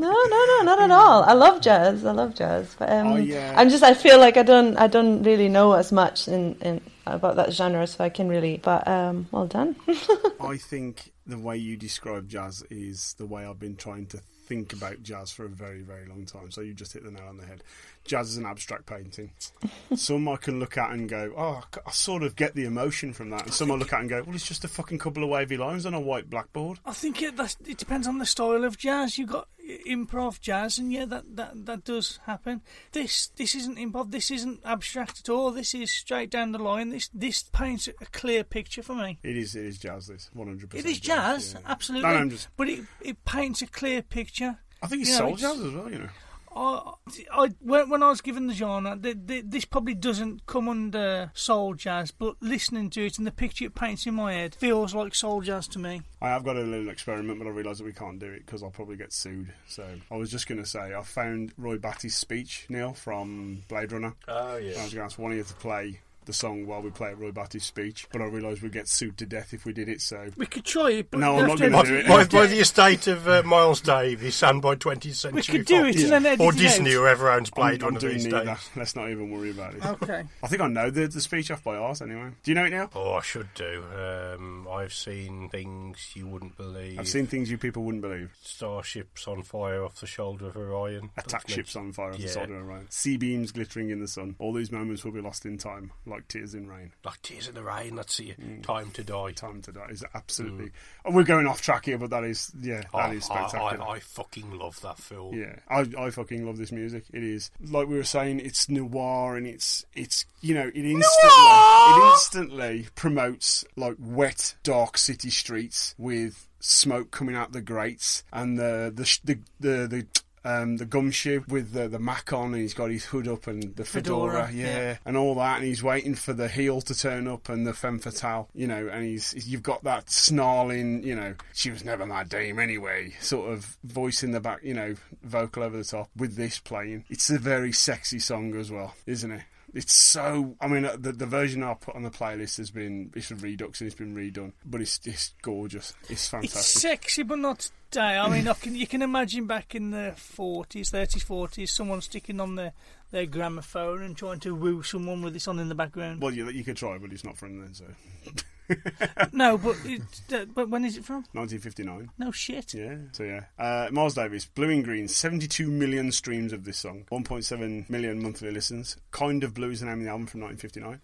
[0.00, 1.24] No, no, no, not at all.
[1.24, 2.06] I love jazz.
[2.06, 3.52] I love jazz, but um, Oh, yeah.
[3.54, 6.80] I'm just I feel like I don't I don't really know as much in, in
[7.06, 8.56] about that genre, so I can really.
[8.56, 9.76] But um, well done.
[10.40, 14.72] I think the way you describe jazz is the way I've been trying to think
[14.72, 16.50] about jazz for a very, very long time.
[16.50, 17.62] So you just hit the nail on the head.
[18.04, 19.30] Jazz is an abstract painting.
[19.94, 22.64] some I can look at and go, oh, I c- I sort of get the
[22.64, 23.44] emotion from that.
[23.44, 25.56] And some I look at and go, well, it's just a fucking couple of wavy
[25.56, 26.80] lines on a white blackboard.
[26.84, 29.18] I think it, that's, it depends on the style of jazz.
[29.18, 29.46] You've got
[29.86, 32.62] improv jazz, and yeah, that, that, that does happen.
[32.92, 34.10] This this isn't improv.
[34.10, 35.50] This isn't abstract at all.
[35.50, 36.90] This is straight down the line.
[36.90, 39.18] This this paints a clear picture for me.
[39.22, 40.06] It is, it is jazz.
[40.08, 40.86] This one hundred It percent.
[40.92, 42.08] is jazz, absolutely.
[42.08, 42.48] No, no, I'm just.
[42.56, 44.58] But it it paints a clear picture.
[44.82, 45.90] I think it's You know, soul it's- jazz as well.
[45.92, 46.08] You know.
[46.54, 46.92] I,
[47.32, 51.30] I when, when I was given the genre, the, the, this probably doesn't come under
[51.34, 54.94] soul jazz, but listening to it and the picture it paints in my head feels
[54.94, 56.02] like soul jazz to me.
[56.20, 58.62] I have got a little experiment, but I realise that we can't do it because
[58.62, 59.52] I'll probably get sued.
[59.66, 63.92] So I was just going to say I found Roy Batty's speech, Neil, from Blade
[63.92, 64.14] Runner.
[64.28, 66.00] Oh yeah, I was going to ask one of you to play
[66.30, 69.26] the song while we play Roy Batty's speech, but I realised we'd get sued to
[69.26, 70.00] death if we did it.
[70.00, 72.06] So We could try it, but No, I'm not to- gonna do it.
[72.08, 75.84] By, by the estate of uh, Miles Davis and by 20th Century We could do
[75.84, 75.96] Fox.
[75.96, 76.94] it and then edit Or Disney, out.
[76.94, 78.44] whoever owns I'm, Blade I'm Runner doing these neither.
[78.44, 78.70] days.
[78.76, 79.84] Let's not even worry about it.
[79.84, 80.22] Okay.
[80.42, 82.30] I think I know the, the speech off by heart anyway.
[82.42, 82.90] Do you know it now?
[82.94, 83.84] Oh, I should do.
[83.94, 86.98] Um, I've seen things you wouldn't believe.
[86.98, 88.30] I've seen things you people wouldn't believe.
[88.42, 91.10] starships on fire off the shoulder of Orion.
[91.16, 92.86] Attack ships on fire off the shoulder of Orion.
[92.90, 94.36] C-beams glittering in the sun.
[94.38, 96.92] All these moments will be lost in time, like tears in rain.
[97.04, 97.96] Like tears in the rain.
[97.96, 98.40] That's it.
[98.40, 98.62] Mm.
[98.62, 99.32] Time to die.
[99.32, 100.70] Time to die is absolutely.
[101.04, 103.84] Oh, we're going off track here, but that is yeah, that I, is I, spectacular.
[103.84, 105.34] I, I fucking love that film.
[105.34, 107.04] Yeah, I, I fucking love this music.
[107.12, 111.30] It is like we were saying, it's noir and it's it's you know it instantly
[111.30, 118.58] it instantly promotes like wet, dark city streets with smoke coming out the grates and
[118.58, 119.86] the the the the.
[119.86, 120.06] the
[120.44, 123.76] um, the gumshoe with the, the mac on, and he's got his hood up and
[123.76, 124.96] the fedora, Fedora, yeah, yeah.
[125.04, 127.98] and all that, and he's waiting for the heel to turn up and the femme
[127.98, 132.24] fatale, you know, and he's you've got that snarling, you know, she was never my
[132.24, 136.36] dame anyway, sort of voice in the back, you know, vocal over the top with
[136.36, 137.04] this playing.
[137.10, 139.42] It's a very sexy song as well, isn't it?
[139.72, 140.56] It's so.
[140.60, 143.36] I mean, uh, the the version I put on the playlist has been it's a
[143.36, 145.94] redux and it's been redone, but it's it's gorgeous.
[146.08, 146.60] It's fantastic.
[146.60, 148.18] It's sexy, but not today.
[148.18, 152.40] I mean, I can, you can imagine back in the 40s, 30s, 40s, someone sticking
[152.40, 152.72] on their,
[153.10, 156.20] their gramophone and trying to woo someone with this on in the background.
[156.20, 157.74] Well, you, you could try, but it's not from then.
[157.74, 157.84] So,
[159.32, 160.02] No, but it,
[160.32, 161.24] uh, but when is it from?
[161.32, 162.10] 1959.
[162.18, 162.74] No shit.
[162.74, 162.96] Yeah.
[163.12, 167.88] So yeah, uh, Miles Davis, Blue in Green, 72 million streams of this song, 1.7
[167.88, 168.96] million monthly listens.
[169.10, 171.00] Kind of Blue is the name of the album from 1959.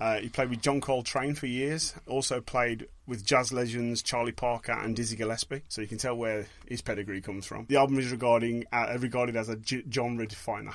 [0.00, 1.94] Uh, he played with John Coltrane for years.
[2.06, 5.62] Also played with jazz legends Charlie Parker and Dizzy Gillespie.
[5.68, 7.66] So you can tell where his pedigree comes from.
[7.68, 10.72] The album is regarding uh, regarded as a j- genre definer.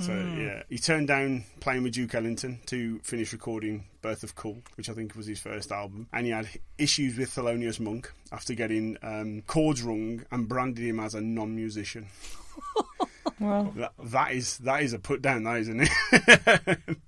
[0.00, 4.58] So yeah, he turned down playing with Duke Ellington to finish recording Birth of Cool,
[4.76, 6.46] which I think was his first album, and he had
[6.76, 12.06] issues with Thelonious Monk after getting um, chords wrong and branded him as a non-musician.
[13.40, 16.78] Well, That, that is that is a put down, that isn't it?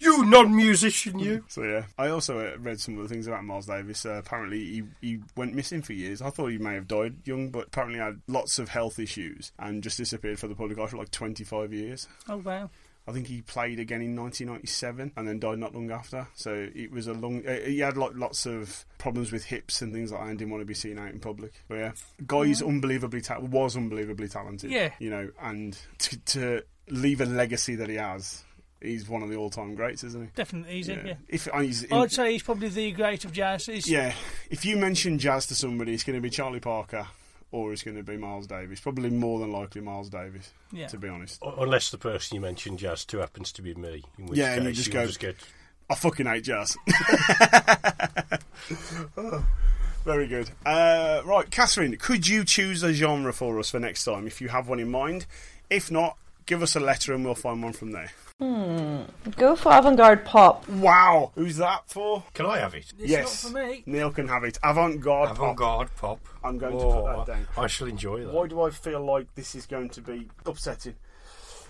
[0.00, 1.44] You non-musician, you.
[1.48, 4.04] so yeah, I also uh, read some of the things about Miles Davis.
[4.04, 6.20] Uh, apparently, he he went missing for years.
[6.20, 9.82] I thought he may have died young, but apparently had lots of health issues and
[9.82, 12.08] just disappeared for the public eye for like 25 years.
[12.28, 12.70] Oh, wow.
[13.06, 16.26] I think he played again in 1997 and then died not long after.
[16.34, 17.46] So it was a long.
[17.46, 20.50] Uh, he had like lots of problems with hips and things like that, and didn't
[20.50, 21.52] want to be seen out in public.
[21.68, 21.92] But yeah,
[22.26, 24.70] guy's unbelievably ta- was unbelievably talented.
[24.70, 24.90] Yeah.
[24.98, 28.42] you know, and to, to leave a legacy that he has,
[28.80, 30.30] he's one of the all-time greats, isn't he?
[30.34, 31.14] Definitely easy, yeah.
[31.28, 33.66] If and he's in- I'd say he's probably the great of jazz.
[33.66, 34.14] He's, yeah,
[34.50, 37.06] if you mention jazz to somebody, it's going to be Charlie Parker.
[37.54, 38.80] Or it's going to be Miles Davis.
[38.80, 40.88] Probably more than likely Miles Davis, Yeah.
[40.88, 41.40] to be honest.
[41.40, 44.02] Unless the person you mentioned, Jazz, too, happens to be me.
[44.18, 45.36] In which Yeah, and you just you'll go- just get
[45.88, 46.76] I fucking hate jazz.
[49.16, 49.44] Oh,
[50.04, 50.50] very good.
[50.66, 54.48] Uh, right, Katherine, could you choose a genre for us for next time if you
[54.48, 55.26] have one in mind?
[55.70, 58.10] If not, give us a letter and we'll find one from there.
[58.40, 59.02] Hmm.
[59.36, 60.68] go for avant-garde pop.
[60.68, 62.24] Wow, who's that for?
[62.34, 62.92] Can I have it?
[62.98, 63.84] It's yes, not for me.
[63.86, 64.58] Neil can have it.
[64.62, 65.36] Avant-garde, pop.
[65.38, 66.18] Avant-garde pop.
[66.42, 67.46] I'm going to Oh, put that down.
[67.56, 68.32] I shall enjoy that.
[68.34, 70.96] Why do I feel like this is going to be upsetting?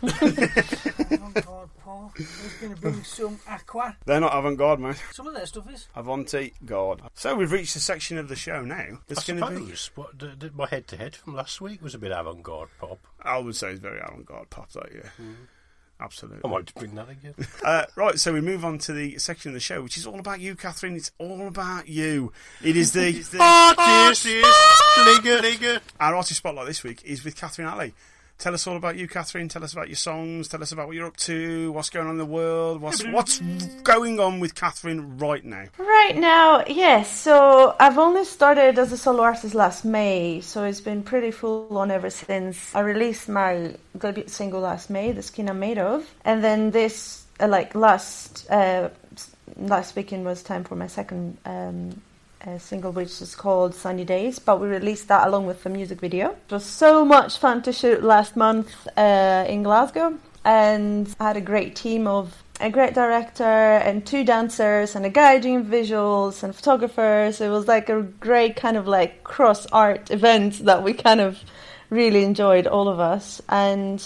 [0.03, 2.17] Avant-garde pop.
[2.17, 3.97] He's going to bring some aqua.
[4.07, 5.03] They're not avant-garde, mate.
[5.13, 5.89] Some of their stuff is.
[5.95, 7.03] Avant-garde.
[7.13, 8.75] So we've reached the section of the show now.
[8.75, 9.75] I That's going to be.
[9.77, 13.01] suppose what, the, the, my head-to-head from last week was a bit avant-garde pop.
[13.23, 15.11] I would say it's very avant-garde pop, that yeah.
[15.23, 15.35] Mm.
[16.01, 16.41] Absolutely.
[16.45, 17.35] I might bring that again.
[17.65, 20.19] Uh, right, so we move on to the section of the show, which is all
[20.19, 20.97] about you, Katherine.
[20.97, 22.31] It's all about you.
[22.63, 23.09] It is the,
[23.41, 25.81] Artist Ligger.
[25.99, 27.95] our artist spotlight this week is with Katherine Aly.
[28.39, 29.49] Tell us all about you, Katherine.
[29.49, 30.49] Tell us about your songs.
[30.49, 31.71] Tell us about what you're up to.
[31.73, 32.81] What's going on in the world?
[32.81, 33.39] What's what's
[33.85, 35.67] going on with Katherine right now?
[35.79, 37.11] Right now, yes.
[37.11, 41.79] So I've only started as a solo artist last May, so it's been pretty full
[41.79, 46.13] on ever since I released my debut single last May, "The Skin I'm Made Of,"
[46.25, 48.91] and then this, uh, like last uh,
[49.57, 52.03] last weekend was time for my second um,
[52.47, 56.01] uh, single, which is called "Sunny Days." But we released that along with the music
[56.01, 56.31] video.
[56.31, 61.37] It was so much fun to shoot last month uh, in Glasgow, and I had
[61.37, 66.43] a great team of a great director and two dancers and a guy doing visuals
[66.43, 67.41] and photographers.
[67.41, 71.39] It was like a great kind of like cross art event that we kind of
[71.91, 73.43] really enjoyed, all of us.
[73.49, 74.01] And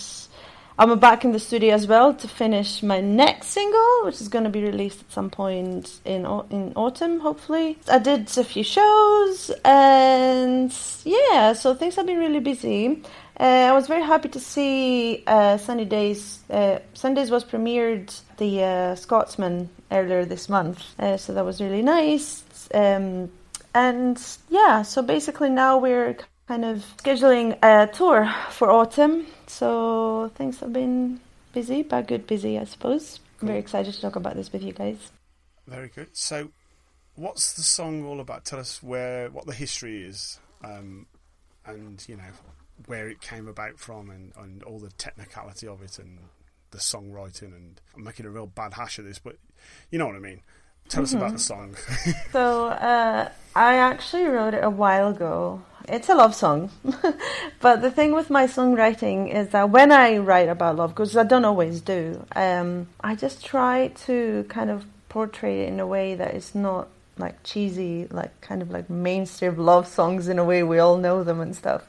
[0.80, 4.44] I'm back in the studio as well to finish my next single, which is going
[4.44, 7.76] to be released at some point in in autumn, hopefully.
[7.90, 10.72] I did a few shows, and
[11.04, 13.02] yeah, so things have been really busy.
[13.40, 16.44] Uh, I was very happy to see uh, Sunny Days.
[16.48, 21.82] Uh, Sundays was premiered the uh, Scotsman earlier this month, uh, so that was really
[21.82, 22.44] nice.
[22.72, 23.32] Um,
[23.74, 24.16] and
[24.48, 26.18] yeah, so basically now we're
[26.48, 29.26] kind of scheduling a tour for autumn.
[29.46, 31.20] So things have been
[31.52, 33.20] busy, but good busy, I suppose.
[33.40, 35.12] I'm very excited to talk about this with you guys.
[35.66, 36.16] Very good.
[36.16, 36.48] So,
[37.14, 38.46] what's the song all about?
[38.46, 41.06] Tell us where what the history is, um,
[41.66, 42.32] and you know
[42.86, 46.18] where it came about from, and, and all the technicality of it, and
[46.70, 47.54] the songwriting.
[47.54, 49.36] And I'm making a real bad hash of this, but
[49.90, 50.40] you know what I mean.
[50.88, 51.76] Tell us about the song.
[52.32, 55.62] So uh, I actually wrote it a while ago.
[55.88, 56.70] It's a love song,
[57.60, 61.22] but the thing with my songwriting is that when I write about love, because I
[61.24, 66.14] don't always do, um, I just try to kind of portray it in a way
[66.14, 70.62] that is not like cheesy, like kind of like mainstream love songs in a way
[70.62, 71.88] we all know them and stuff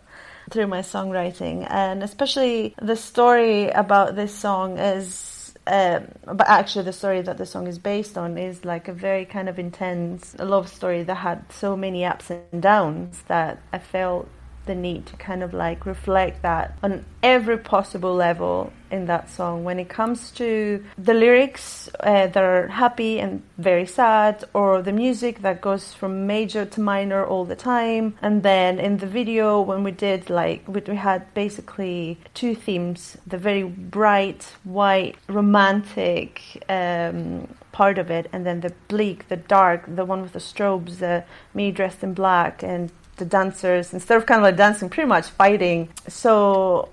[0.50, 5.36] through my songwriting, and especially the story about this song is.
[5.72, 9.24] Um, but actually, the story that the song is based on is like a very
[9.24, 14.28] kind of intense love story that had so many ups and downs that I felt
[14.66, 19.64] the need to kind of like reflect that on every possible level in that song.
[19.64, 24.92] When it comes to the lyrics uh, that are happy and very sad, or the
[24.92, 29.62] music that goes from major to minor all the time, and then in the video
[29.62, 36.64] when we did like we, had basically two themes: the very bright, white, romantic.
[36.70, 40.98] Um, part of it and then the bleak the dark the one with the strobes
[40.98, 45.08] the me dressed in black and the dancers instead of kind of like dancing pretty
[45.08, 45.90] much fighting.
[46.08, 46.90] So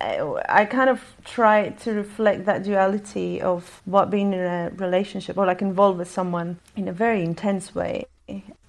[0.00, 5.46] I, kind of try to reflect that duality of what being in a relationship or
[5.46, 8.06] like involved with someone in a very intense way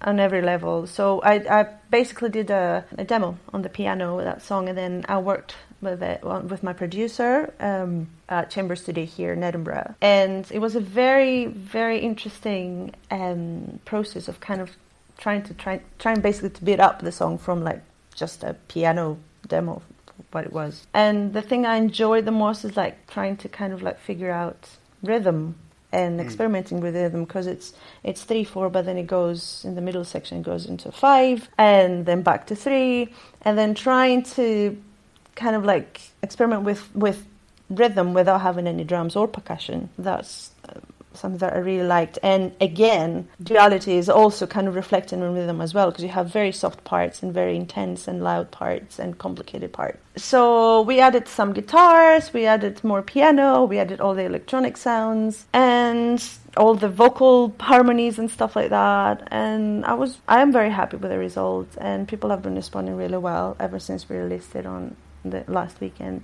[0.00, 0.86] on every level.
[0.86, 4.76] So i, I basically did a, a demo on the piano with that song and
[4.76, 9.96] then i worked with it with my producer um, at Chamber Studio here in Edinburgh,
[10.00, 14.70] and it was a very very interesting um, process of kind of
[15.24, 17.80] trying to try trying basically to beat up the song from like
[18.22, 19.04] just a piano
[19.48, 19.80] demo
[20.32, 20.86] what it was.
[20.94, 24.30] And the thing I enjoyed the most is like trying to kind of like figure
[24.42, 24.60] out
[25.02, 25.40] rhythm
[25.92, 26.24] and Mm.
[26.26, 27.68] experimenting with rhythm because it's
[28.02, 31.48] it's three four but then it goes in the middle section it goes into five
[31.58, 33.12] and then back to three
[33.42, 34.46] and then trying to
[35.42, 37.18] kind of like experiment with with
[37.68, 40.50] rhythm without having any drums or percussion that's
[41.16, 42.18] something that I really liked.
[42.22, 46.28] And again duality is also kind of reflected in rhythm as well because you have
[46.28, 49.98] very soft parts and very intense and loud parts and complicated parts.
[50.16, 55.46] So we added some guitars we added more piano we added all the electronic sounds
[55.52, 56.22] and
[56.56, 59.28] all the vocal harmonies and stuff like that.
[59.30, 62.96] And i was i am very happy with the result and people have been responding
[62.96, 66.22] really well ever since we released it on the last weekend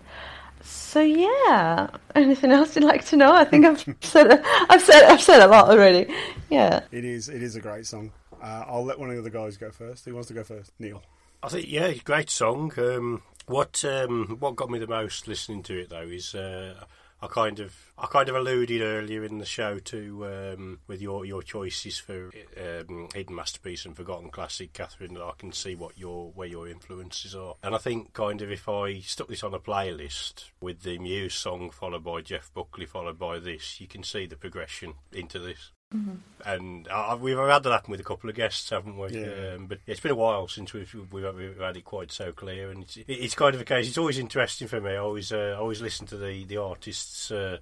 [0.63, 5.21] so yeah anything else you'd like to know i think i've said i've said i've
[5.23, 6.13] said a lot already
[6.51, 7.29] yeah It is.
[7.29, 8.11] It is a great song.
[8.43, 10.05] Uh, I'll let one of the other guys go first.
[10.05, 10.73] Who wants to go first?
[10.79, 11.03] Neil.
[11.43, 12.73] I think yeah, great song.
[12.79, 16.75] Um, what um, what got me the most listening to it though is uh,
[17.21, 21.25] I kind of I kind of alluded earlier in the show to um, with your
[21.25, 25.15] your choices for um, hidden masterpiece and forgotten classic, Katherine.
[25.15, 28.51] That I can see what your where your influences are, and I think kind of
[28.51, 32.87] if I stuck this on a playlist with the Muse song followed by Jeff Buckley
[32.87, 35.73] followed by this, you can see the progression into this.
[35.91, 39.09] And uh, we've had that happen with a couple of guests, haven't we?
[39.09, 39.55] Yeah.
[39.55, 42.71] Um, but it's been a while since we've, we've we've had it quite so clear,
[42.71, 43.89] and it's, it's kind of a case.
[43.89, 44.93] It's always interesting for me.
[44.93, 47.59] I always uh, I always listen to the the artists' uh,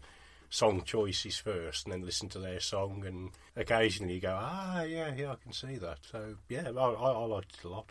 [0.50, 5.14] song choices first, and then listen to their song, and occasionally you go, ah, yeah,
[5.14, 5.98] yeah, I can see that.
[6.10, 7.90] So yeah, I, I, I liked it a lot.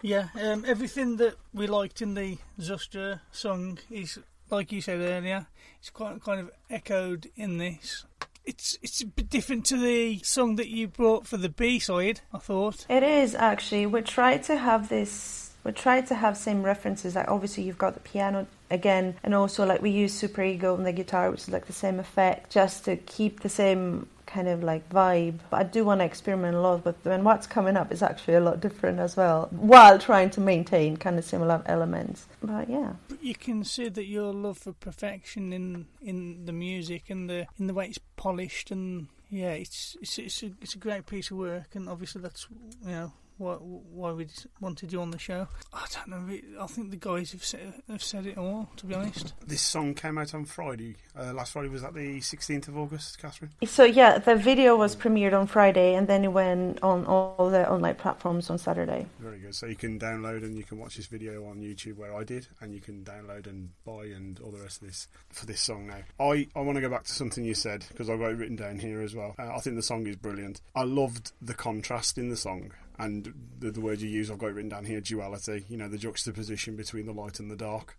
[0.00, 5.48] Yeah, um, everything that we liked in the Zustra song is, like you said earlier,
[5.80, 8.04] it's quite kind of echoed in this.
[8.44, 12.20] It's it's a bit different to the song that you brought for the B side.
[12.32, 12.86] I thought.
[12.88, 13.86] It is actually.
[13.86, 15.52] We try to have this.
[15.64, 17.14] We try to have same references.
[17.14, 20.84] Like obviously you've got the piano again, and also like we use Super Ego on
[20.84, 24.62] the guitar, which is like the same effect, just to keep the same kind of
[24.62, 25.38] like vibe.
[25.50, 28.02] But I do want to experiment a lot with them, and what's coming up is
[28.02, 32.26] actually a lot different as well, while trying to maintain kind of similar elements.
[32.42, 32.92] But yeah.
[33.20, 37.66] You can see that your love for perfection in in the music and the in
[37.66, 41.38] the way it's polished and yeah, it's it's it's a, it's a great piece of
[41.38, 42.46] work and obviously that's
[42.84, 44.28] you know why why we
[44.60, 45.48] wanted you on the show.
[45.72, 46.38] I don't know.
[46.60, 48.68] I think the guys have said have said it all.
[48.76, 49.34] To be honest.
[49.46, 50.96] This song came out on Friday.
[51.18, 53.52] Uh, last Friday was that the 16th of August, Katherine?
[53.64, 57.68] So yeah, the video was premiered on Friday, and then it went on all the
[57.70, 59.06] online platforms on Saturday.
[59.18, 59.54] Very good.
[59.54, 62.46] So you can download and you can watch this video on YouTube where I did,
[62.60, 65.86] and you can download and buy and all the rest of this for this song
[65.86, 66.02] now.
[66.24, 68.56] I, I want to go back to something you said because I've got it written
[68.56, 69.34] down here as well.
[69.38, 70.60] Uh, I think the song is brilliant.
[70.74, 74.30] I loved the contrast in the song and the, the word you use.
[74.30, 77.50] I've got it written down here duality, you know, the juxtaposition between the light and
[77.50, 77.96] the dark.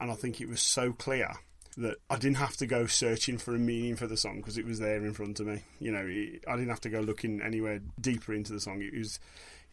[0.00, 1.32] And I think it was so clear
[1.76, 4.66] that I didn't have to go searching for a meaning for the song because it
[4.66, 5.62] was there in front of me.
[5.80, 8.82] You know, it, I didn't have to go looking anywhere deeper into the song.
[8.82, 9.20] It was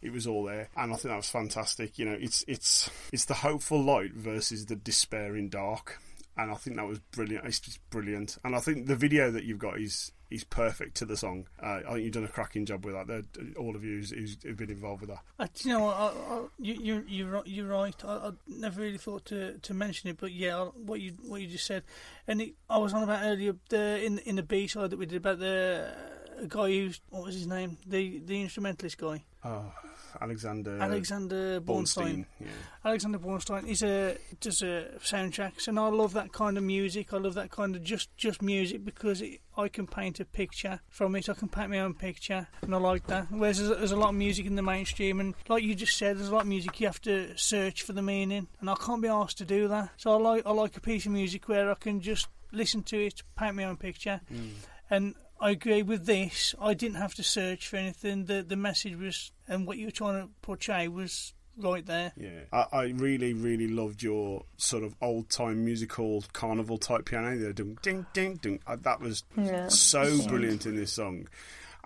[0.02, 1.98] it was all there, and I think that was fantastic.
[1.98, 5.98] You know, it's it's it's the hopeful light versus the despairing dark,
[6.36, 7.46] and I think that was brilliant.
[7.46, 11.04] It's just brilliant, and I think the video that you've got is is perfect to
[11.04, 11.46] the song.
[11.62, 13.06] Uh, I think you've done a cracking job with that.
[13.06, 15.52] They're- All of you who's, who've been involved with that.
[15.54, 17.94] Do you know, what, I, I, you, you're you're you're right.
[18.04, 21.46] I, I never really thought to, to mention it, but yeah, what you what you
[21.48, 21.84] just said,
[22.26, 25.06] and it, I was on about earlier the in in the B side that we
[25.06, 25.92] did about the
[26.40, 29.24] uh, guy who's what was his name, the the instrumentalist guy.
[29.44, 29.72] Oh,
[30.20, 32.26] Alexander Alexander Bornstein.
[32.40, 32.46] Yeah.
[32.84, 37.12] Alexander Bornstein is a does a soundtracks, and I love that kind of music.
[37.12, 40.80] I love that kind of just just music because it, I can paint a picture
[40.88, 41.28] from it.
[41.28, 43.26] I can paint my own picture, and I like that.
[43.30, 46.18] Whereas there's, there's a lot of music in the mainstream, and like you just said,
[46.18, 49.02] there's a lot of music you have to search for the meaning, and I can't
[49.02, 49.90] be asked to do that.
[49.96, 53.04] So I like I like a piece of music where I can just listen to
[53.04, 54.50] it, paint my own picture, mm.
[54.90, 56.54] and I agree with this.
[56.60, 58.24] I didn't have to search for anything.
[58.24, 62.12] The the message was and what you were trying to portray was right there.
[62.16, 67.36] Yeah, I, I really, really loved your sort of old time musical carnival type piano.
[67.36, 68.60] The ding, ding, ding, ding.
[68.66, 69.68] Uh, That was Yeah.
[69.68, 71.28] so brilliant in this song.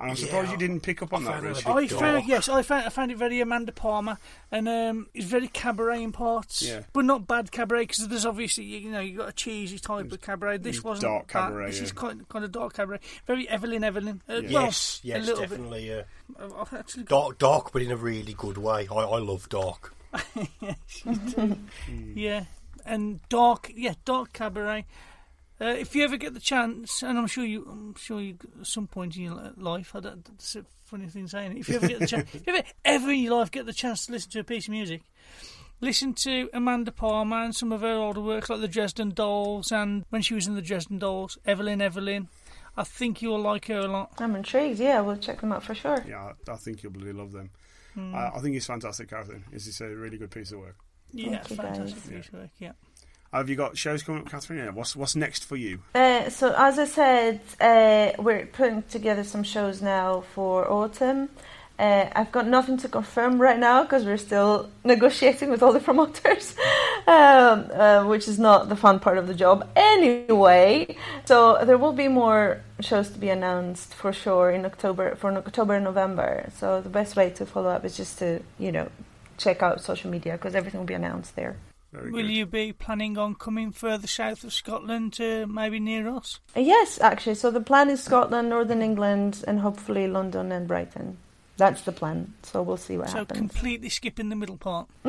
[0.01, 1.65] And I'm surprised Yeah, you didn't pick up on I that, found it a Rich.
[1.91, 4.17] bit I found yes, I found I found it very Amanda Palmer,
[4.51, 6.81] and um, it's very cabaret in parts, Yeah.
[6.95, 10.21] but not bad cabaret because there's obviously you know you got a cheesy type of
[10.23, 10.57] cabaret.
[10.59, 11.33] This wasn't dark that.
[11.33, 12.01] cabaret, This is yeah.
[12.01, 14.23] kind kind of dark cabaret, very Evelyn Evelyn.
[14.29, 14.53] Uh, Yeah.
[14.55, 15.93] well, yes, a yes, little definitely.
[15.93, 15.97] Uh,
[16.39, 16.53] bit.
[16.59, 18.89] I've actually dark, dark, but in a really good way.
[18.91, 19.95] I, I love dark.
[22.15, 22.45] yeah,
[22.85, 24.87] and dark, yeah, dark cabaret.
[25.61, 28.67] Uh, if you ever get the chance, and I'm sure you, I'm sure you, at
[28.67, 31.53] some point in your life, I don't, that's a funny thing saying.
[31.53, 31.59] it.
[31.61, 33.73] If you ever get the chance, if you ever, ever in your life get the
[33.75, 35.03] chance to listen to a piece of music,
[35.81, 40.05] listen to Amanda Palmer and some of her older works like the Dresden Dolls, and
[40.11, 42.29] when she was in the Dresden Dolls, Evelyn Evelyn.
[42.77, 44.13] I think you'll like her a lot.
[44.19, 44.79] I'm intrigued.
[44.79, 46.03] Yeah, we'll check them out for sure.
[46.09, 47.51] Yeah, I I think you'll really love them.
[47.99, 49.45] Uh, I think it's fantastic, Katherine.
[49.53, 50.77] It's it's a really good piece of work.
[51.13, 52.09] Yeah, Thank you, fantastic guys.
[52.09, 52.51] piece of work.
[52.61, 52.73] Yeah.
[53.33, 54.59] Have you got shows coming up, Katherine?
[54.59, 54.71] Yeah.
[54.71, 55.79] What's what's next for you?
[55.95, 61.29] Uh, so as I said, uh, we're putting together some shows now for autumn.
[61.79, 65.79] Uh, I've got nothing to confirm right now because we're still negotiating with all the
[65.89, 66.57] promoters,
[67.07, 70.97] um, uh, which is not the fun part of the job anyway.
[71.25, 75.75] So there will be more shows to be announced for sure in October, for October
[75.75, 76.51] and November.
[76.57, 78.89] So the best way to follow up is just to you know
[79.39, 81.57] check out social media because everything will be announced there.
[81.93, 82.31] Very Will good.
[82.31, 86.39] you be planning on coming further south of Scotland to maybe near us?
[86.57, 87.35] Uh, Yes, actually.
[87.35, 91.19] So the plan is Scotland, Northern England, and hopefully London and Brighton.
[91.57, 92.33] That's the plan.
[92.43, 93.37] So we'll see what So happens.
[93.39, 94.89] So completely skipping the middle part.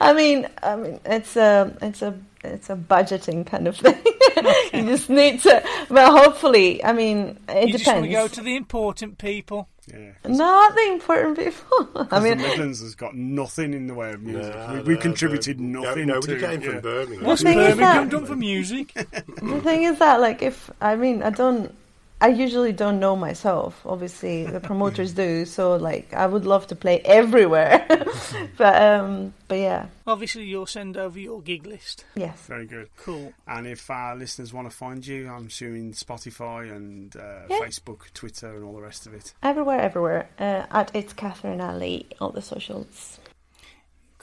[0.00, 3.96] I mean, I mean, it's a, it's a, it's a budgeting kind of thing.
[4.74, 5.62] you just need to.
[5.90, 8.08] Well, hopefully, I mean, it you just want depends.
[8.08, 9.68] to go to the important people.
[9.86, 10.12] Yeah.
[10.26, 11.88] Not the important people.
[12.10, 14.54] I I mean, mean, the Midlands has got nothing in the way of music.
[14.54, 16.06] No, we, we no, contributed no, nothing.
[16.06, 16.70] Nobody to, came yeah.
[16.70, 17.26] from Birmingham.
[17.26, 18.94] What's thing Birmingham that- done for music?
[18.94, 21.74] the thing is that, like, if I mean, I don't.
[22.20, 23.82] I usually don't know myself.
[23.84, 25.44] Obviously, the promoters do.
[25.44, 27.84] So, like, I would love to play everywhere,
[28.56, 32.04] but um, but yeah, Obviously, you'll send over your gig list.
[32.14, 32.38] yes.
[32.46, 32.88] Very good.
[32.96, 33.32] Cool.
[33.46, 37.58] And if our listeners want to find you, I'm assuming Spotify and uh, Yeah.
[37.60, 39.34] Facebook, Twitter, and all the rest of it.
[39.42, 40.28] Everywhere, everywhere.
[40.38, 43.18] Uh, at it's Katherine Aly, all the socials.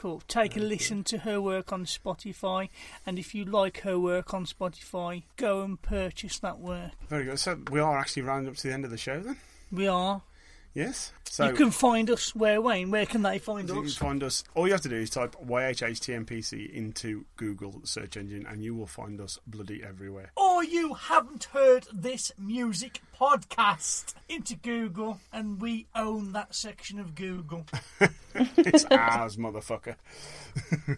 [0.01, 0.23] Cool.
[0.27, 2.69] Take a listen to her work on Spotify,
[3.05, 6.93] and if you like her work on Spotify, go and purchase that work.
[7.07, 7.37] Very good.
[7.37, 9.37] So we are actually rounding up to the end of the show then.
[9.71, 10.23] We are.
[10.73, 11.11] Yes.
[11.25, 12.91] So you can find us where, Wayne?
[12.91, 13.75] Where can they find us?
[13.75, 14.43] you can find us.
[14.53, 18.87] All you have to do is type YHHTMPC into Google search engine, and you will
[18.87, 20.31] find us bloody everywhere.
[20.35, 27.15] Or you haven't heard this music podcast into Google, and we own that section of
[27.15, 27.65] Google.
[28.35, 29.95] it's ours, motherfucker.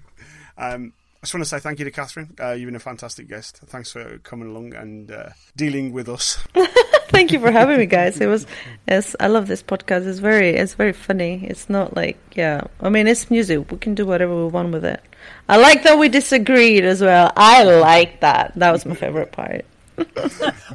[0.58, 0.94] um,
[1.24, 2.36] I just want to say thank you to Katherine.
[2.40, 3.58] Uh, you've been a fantastic guest.
[3.68, 6.44] Thanks for coming along and uh, dealing with us.
[7.14, 8.20] Thank you for having me, guys.
[8.20, 8.48] It was,
[8.88, 10.08] yes, I love this podcast.
[10.08, 11.46] It's very, it's very funny.
[11.48, 13.72] It's not like, yeah, I mean, it's music.
[13.72, 15.02] We can do whatever we want with it.
[15.48, 17.32] I like that we disagreed as well.
[17.38, 18.54] I like that.
[18.56, 19.64] That was my favorite part.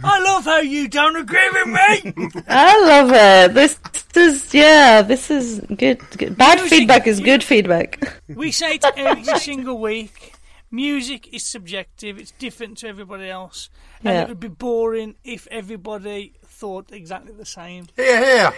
[0.05, 2.43] I love how you don't agree with me.
[2.49, 3.55] I love it.
[3.55, 3.79] This
[4.17, 6.01] is, yeah, this is good.
[6.17, 6.37] good.
[6.39, 8.15] Bad Music- feedback is good feedback.
[8.29, 10.35] we say it every single week.
[10.71, 12.19] Music is subjective.
[12.19, 13.71] It's different to everybody else,
[14.05, 14.23] and Yeah.
[14.23, 17.87] it would be boring if everybody thought exactly the same.
[17.97, 18.51] Here,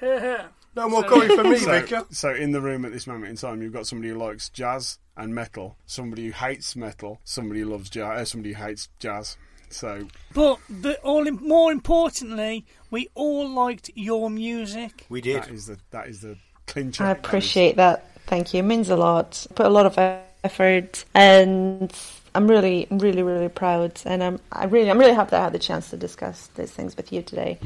[0.00, 0.48] here.
[0.76, 2.06] No more coming for me, So, Vicar.
[2.10, 4.98] so in the room at this moment in time, you've got somebody who likes jazz
[5.16, 9.36] and metal, somebody who hates metal, somebody who loves jazz, uh, somebody who hates jazz.
[9.68, 15.06] So But the, all im- more importantly, we all liked your music.
[15.08, 15.42] We did.
[15.42, 17.04] that is the that is the clincher.
[17.04, 18.06] I appreciate that.
[18.26, 18.60] Thank you.
[18.60, 19.46] It means a lot.
[19.54, 19.96] Put a lot of
[20.44, 21.92] effort, and
[22.34, 24.00] I'm really, really, really proud.
[24.04, 26.70] And I'm, I really, I'm really happy that I had the chance to discuss these
[26.70, 27.58] things with you today.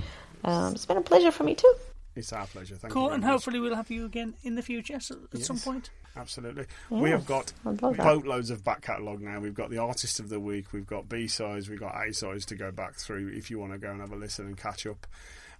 [0.44, 1.74] Um, it's been a pleasure for me too.
[2.16, 2.76] It's our pleasure.
[2.76, 2.94] Thank you.
[2.94, 3.30] Cool, very and much.
[3.32, 5.90] hopefully we'll have you again in the future so- at some point.
[6.16, 6.66] Absolutely.
[6.90, 8.05] Yeah, we have got I'd love that.
[8.05, 9.40] boatloads of back catalogue now.
[9.40, 12.46] We've got the artist of the week, we've got B sides, we've got A sides
[12.46, 14.86] to go back through if you want to go and have a listen and catch
[14.86, 15.09] up.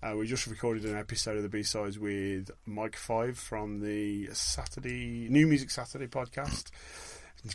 [0.05, 4.29] Uh, we just recorded an episode of the B sides with Mike Five from the
[4.35, 6.71] Saturday New Music Saturday podcast.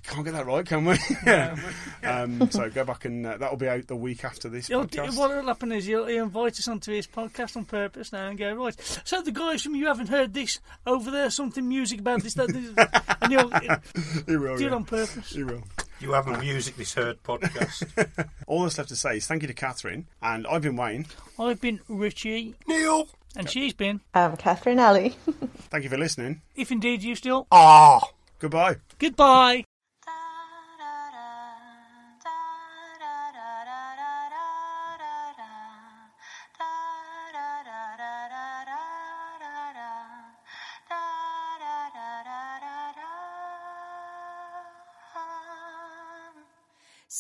[0.04, 0.98] Can't get that right, can we?
[1.28, 1.56] yeah.
[2.04, 5.16] um, so go back and uh, that'll be out the week after this He'll, podcast.
[5.16, 8.38] what will happen is he'll, he'll invite us onto his podcast on purpose now and
[8.38, 12.24] go, right, so the guys from You Haven't Heard This over there, something music about
[12.24, 12.74] this, that, this,
[13.22, 13.50] and he'll,
[14.28, 15.30] He will, do it on purpose.
[15.30, 15.64] He will.
[16.02, 18.30] You have a music this heard podcast.
[18.48, 21.08] All that's left to say is thank you to Katherine, and I've been Wayne.
[21.38, 22.56] I've been Ritchie.
[22.68, 23.08] Neil.
[23.36, 25.10] And she's been, I'm Katherine Aly.
[25.70, 26.42] Thank you for listening.
[26.56, 28.02] if indeed you still, Ah.
[28.40, 28.78] Goodbye.
[28.98, 29.66] goodbye.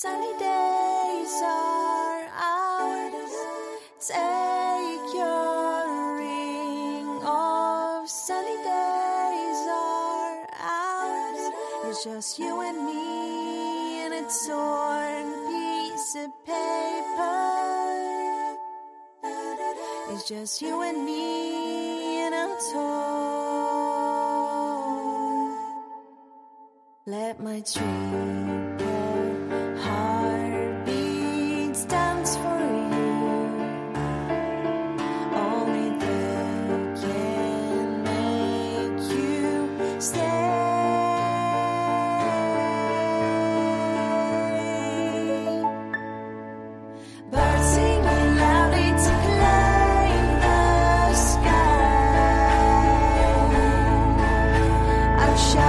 [0.01, 3.35] Sunny days are ours.
[4.07, 8.07] Take your ring off.
[8.07, 11.51] Sunny days are ours.
[11.83, 17.35] It's just you and me and a torn piece of paper.
[20.13, 23.19] It's just you and me and I'm torn.
[27.05, 28.78] Let my triple
[55.39, 55.68] I'm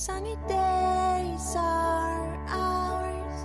[0.00, 3.44] Sunny days are ours.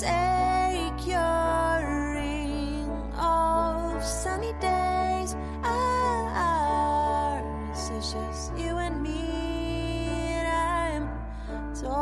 [0.00, 4.02] Take your ring off.
[4.02, 7.90] Sunny days are ours.
[7.90, 11.10] It's just you and me, and I'm
[11.74, 11.92] torn.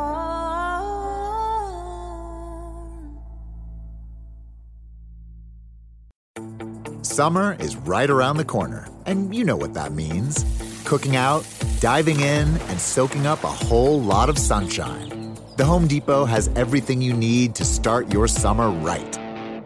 [7.03, 10.45] Summer is right around the corner, and you know what that means.
[10.85, 11.45] Cooking out,
[11.79, 15.35] diving in, and soaking up a whole lot of sunshine.
[15.57, 19.17] The Home Depot has everything you need to start your summer right.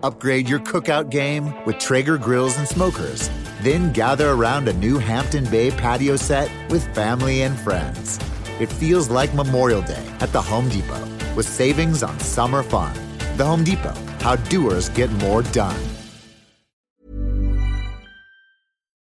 [0.03, 3.29] Upgrade your cookout game with Traeger grills and smokers.
[3.61, 8.19] Then gather around a new Hampton Bay patio set with family and friends.
[8.59, 12.93] It feels like Memorial Day at the Home Depot with savings on summer fun.
[13.37, 15.79] The Home Depot, how doers get more done.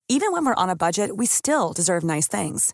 [0.09, 2.73] Even when we're on a budget, we still deserve nice things.